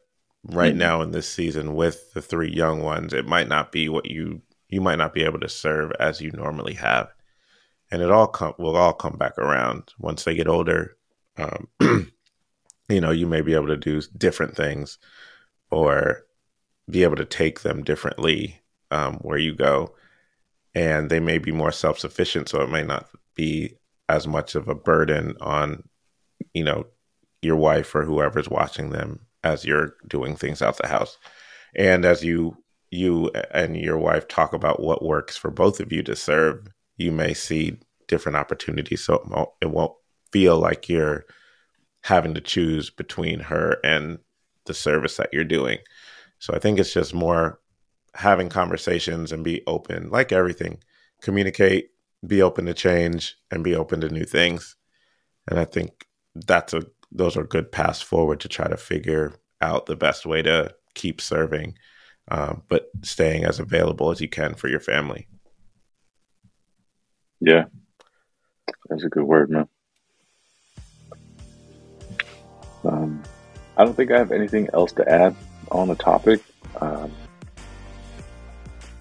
right 0.43 0.71
mm-hmm. 0.71 0.79
now 0.79 1.01
in 1.01 1.11
this 1.11 1.29
season 1.29 1.75
with 1.75 2.13
the 2.13 2.21
three 2.21 2.51
young 2.51 2.81
ones, 2.81 3.13
it 3.13 3.27
might 3.27 3.47
not 3.47 3.71
be 3.71 3.89
what 3.89 4.09
you 4.09 4.41
you 4.69 4.81
might 4.81 4.97
not 4.97 5.13
be 5.13 5.23
able 5.23 5.39
to 5.39 5.49
serve 5.49 5.91
as 5.99 6.21
you 6.21 6.31
normally 6.31 6.73
have, 6.75 7.13
and 7.91 8.01
it 8.01 8.09
all 8.09 8.33
will 8.57 8.77
all 8.77 8.93
come 8.93 9.17
back 9.17 9.37
around 9.37 9.93
once 9.99 10.23
they 10.23 10.35
get 10.35 10.47
older. 10.47 10.95
Um, 11.37 11.67
you 12.91 13.01
know, 13.01 13.11
you 13.11 13.27
may 13.27 13.41
be 13.41 13.53
able 13.53 13.67
to 13.67 13.77
do 13.77 14.01
different 14.17 14.55
things, 14.55 14.97
or 15.69 16.25
be 16.89 17.03
able 17.03 17.15
to 17.15 17.25
take 17.25 17.61
them 17.61 17.83
differently 17.83 18.59
um, 18.91 19.15
where 19.15 19.37
you 19.37 19.55
go, 19.55 19.95
and 20.75 21.09
they 21.09 21.19
may 21.19 21.37
be 21.37 21.51
more 21.51 21.71
self 21.71 21.99
sufficient, 21.99 22.49
so 22.49 22.61
it 22.61 22.69
may 22.69 22.83
not 22.83 23.09
be 23.35 23.77
as 24.09 24.27
much 24.27 24.55
of 24.55 24.67
a 24.67 24.75
burden 24.75 25.35
on 25.41 25.87
you 26.53 26.63
know 26.63 26.85
your 27.41 27.55
wife 27.55 27.95
or 27.95 28.03
whoever's 28.03 28.49
watching 28.49 28.89
them 28.89 29.19
as 29.43 29.65
you're 29.65 29.95
doing 30.07 30.35
things 30.35 30.61
out 30.61 30.77
the 30.77 30.87
house. 30.87 31.17
And 31.75 32.05
as 32.05 32.23
you 32.23 32.57
you 32.91 33.31
and 33.51 33.77
your 33.77 33.97
wife 33.97 34.27
talk 34.27 34.53
about 34.53 34.81
what 34.81 35.03
works 35.03 35.37
for 35.37 35.49
both 35.49 35.79
of 35.79 35.91
you 35.91 36.03
to 36.03 36.15
serve, 36.15 36.67
you 36.97 37.11
may 37.11 37.33
see 37.33 37.77
different 38.07 38.35
opportunities. 38.35 39.03
So 39.03 39.15
it 39.15 39.27
won't, 39.27 39.49
it 39.61 39.71
won't 39.71 39.93
feel 40.31 40.59
like 40.59 40.89
you're 40.89 41.25
having 42.01 42.33
to 42.33 42.41
choose 42.41 42.89
between 42.89 43.39
her 43.39 43.77
and 43.83 44.19
the 44.65 44.73
service 44.73 45.17
that 45.17 45.29
you're 45.31 45.43
doing. 45.43 45.79
So 46.39 46.53
I 46.53 46.59
think 46.59 46.79
it's 46.79 46.93
just 46.93 47.13
more 47.13 47.59
having 48.15 48.49
conversations 48.49 49.31
and 49.31 49.43
be 49.43 49.61
open, 49.67 50.09
like 50.09 50.31
everything. 50.31 50.79
Communicate, 51.21 51.91
be 52.25 52.41
open 52.41 52.65
to 52.65 52.73
change, 52.73 53.37
and 53.51 53.63
be 53.63 53.75
open 53.75 54.01
to 54.01 54.09
new 54.09 54.25
things. 54.25 54.75
And 55.47 55.59
I 55.59 55.65
think 55.65 56.07
that's 56.35 56.73
a 56.73 56.83
those 57.11 57.35
are 57.35 57.43
good 57.43 57.71
paths 57.71 58.01
forward 58.01 58.39
to 58.39 58.47
try 58.47 58.67
to 58.67 58.77
figure 58.77 59.33
out 59.59 59.85
the 59.85 59.95
best 59.95 60.25
way 60.25 60.41
to 60.41 60.73
keep 60.95 61.19
serving, 61.19 61.77
um, 62.29 62.63
but 62.69 62.89
staying 63.01 63.43
as 63.43 63.59
available 63.59 64.11
as 64.11 64.21
you 64.21 64.29
can 64.29 64.53
for 64.53 64.69
your 64.69 64.79
family. 64.79 65.27
Yeah, 67.41 67.65
that's 68.89 69.03
a 69.03 69.09
good 69.09 69.23
word, 69.23 69.49
man. 69.49 69.67
Um, 72.83 73.23
I 73.77 73.85
don't 73.85 73.95
think 73.95 74.11
I 74.11 74.17
have 74.17 74.31
anything 74.31 74.69
else 74.73 74.91
to 74.93 75.09
add 75.09 75.35
on 75.71 75.87
the 75.87 75.95
topic. 75.95 76.41
Um, 76.79 77.11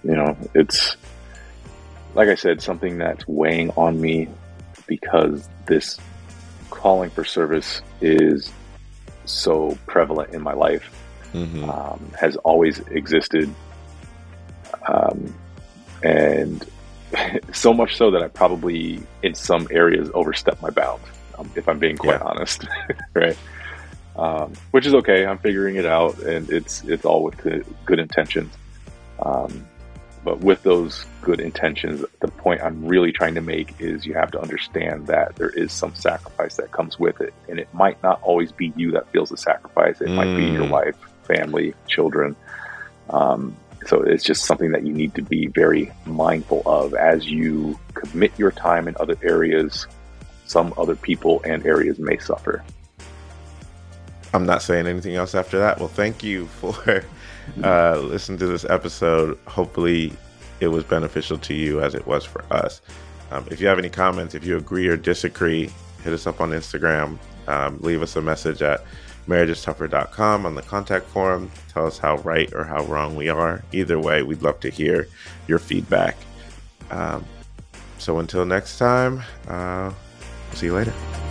you 0.02 0.16
know, 0.16 0.36
it's 0.54 0.96
like 2.14 2.28
I 2.28 2.34
said, 2.34 2.62
something 2.62 2.98
that's 2.98 3.26
weighing 3.28 3.70
on 3.70 4.00
me 4.00 4.28
because 4.86 5.48
this 5.66 5.98
calling 6.70 7.10
for 7.10 7.24
service 7.24 7.82
is 8.00 8.50
so 9.24 9.78
prevalent 9.86 10.34
in 10.34 10.42
my 10.42 10.52
life, 10.52 10.90
mm-hmm. 11.32 11.68
um, 11.68 12.12
has 12.18 12.36
always 12.36 12.80
existed. 12.88 13.52
Um, 14.86 15.34
and 16.02 16.66
so 17.52 17.72
much 17.72 17.96
so 17.96 18.10
that 18.10 18.22
I 18.22 18.28
probably, 18.28 19.00
in 19.22 19.34
some 19.34 19.68
areas, 19.70 20.10
overstepped 20.14 20.62
my 20.62 20.70
bounds, 20.70 21.04
um, 21.38 21.50
if 21.54 21.68
I'm 21.68 21.78
being 21.78 21.96
quite 21.96 22.20
yeah. 22.20 22.26
honest. 22.26 22.66
right. 23.14 23.36
Um, 24.16 24.52
which 24.72 24.86
is 24.86 24.94
okay. 24.94 25.24
I'm 25.24 25.38
figuring 25.38 25.76
it 25.76 25.86
out, 25.86 26.18
and 26.18 26.50
it's 26.50 26.82
it's 26.84 27.04
all 27.04 27.22
with 27.22 27.36
good, 27.38 27.64
good 27.86 27.98
intentions. 27.98 28.52
Um, 29.22 29.66
but 30.22 30.40
with 30.40 30.62
those 30.62 31.06
good 31.22 31.40
intentions, 31.40 32.04
the 32.20 32.28
point 32.28 32.60
I'm 32.62 32.84
really 32.84 33.10
trying 33.10 33.34
to 33.36 33.40
make 33.40 33.80
is 33.80 34.04
you 34.04 34.14
have 34.14 34.30
to 34.32 34.40
understand 34.40 35.06
that 35.06 35.36
there 35.36 35.48
is 35.48 35.72
some 35.72 35.94
sacrifice 35.94 36.56
that 36.56 36.72
comes 36.72 36.98
with 36.98 37.20
it. 37.20 37.32
And 37.48 37.58
it 37.58 37.72
might 37.72 38.02
not 38.02 38.20
always 38.22 38.52
be 38.52 38.72
you 38.76 38.90
that 38.92 39.10
feels 39.12 39.30
the 39.30 39.38
sacrifice, 39.38 40.00
it 40.00 40.08
mm. 40.08 40.16
might 40.16 40.36
be 40.36 40.44
your 40.44 40.64
mm. 40.64 40.70
wife, 40.70 40.96
family, 41.22 41.74
children. 41.86 42.36
Um, 43.08 43.56
so 43.86 44.02
it's 44.02 44.22
just 44.22 44.44
something 44.44 44.72
that 44.72 44.86
you 44.86 44.92
need 44.92 45.14
to 45.14 45.22
be 45.22 45.46
very 45.46 45.90
mindful 46.04 46.62
of 46.66 46.92
as 46.92 47.26
you 47.26 47.80
commit 47.94 48.38
your 48.38 48.50
time 48.50 48.88
in 48.88 48.96
other 49.00 49.16
areas. 49.22 49.86
Some 50.46 50.74
other 50.76 50.96
people 50.96 51.40
and 51.44 51.64
areas 51.64 51.98
may 51.98 52.18
suffer. 52.18 52.62
I'm 54.32 54.46
not 54.46 54.62
saying 54.62 54.86
anything 54.86 55.16
else 55.16 55.34
after 55.34 55.58
that. 55.58 55.78
Well, 55.78 55.88
thank 55.88 56.22
you 56.22 56.46
for 56.46 57.04
uh, 57.64 57.98
listen 57.98 58.38
to 58.38 58.46
this 58.46 58.64
episode. 58.64 59.38
Hopefully, 59.46 60.12
it 60.60 60.68
was 60.68 60.84
beneficial 60.84 61.38
to 61.38 61.54
you 61.54 61.80
as 61.80 61.94
it 61.94 62.06
was 62.06 62.24
for 62.24 62.44
us. 62.52 62.80
Um, 63.30 63.46
if 63.50 63.60
you 63.60 63.66
have 63.66 63.78
any 63.78 63.88
comments, 63.88 64.34
if 64.34 64.44
you 64.44 64.56
agree 64.56 64.88
or 64.88 64.96
disagree, 64.96 65.70
hit 66.02 66.12
us 66.12 66.26
up 66.26 66.40
on 66.40 66.50
Instagram. 66.50 67.18
Um, 67.46 67.78
leave 67.80 68.02
us 68.02 68.16
a 68.16 68.22
message 68.22 68.62
at 68.62 68.84
marriageistougher.com 69.28 70.46
on 70.46 70.54
the 70.54 70.62
contact 70.62 71.06
form. 71.06 71.50
Tell 71.68 71.86
us 71.86 71.98
how 71.98 72.16
right 72.18 72.52
or 72.54 72.64
how 72.64 72.84
wrong 72.84 73.16
we 73.16 73.28
are. 73.28 73.62
Either 73.72 73.98
way, 73.98 74.22
we'd 74.22 74.42
love 74.42 74.60
to 74.60 74.70
hear 74.70 75.08
your 75.46 75.58
feedback. 75.58 76.16
Um, 76.90 77.24
so 77.98 78.18
until 78.18 78.44
next 78.44 78.78
time, 78.78 79.22
uh, 79.48 79.92
see 80.54 80.66
you 80.66 80.74
later. 80.74 81.29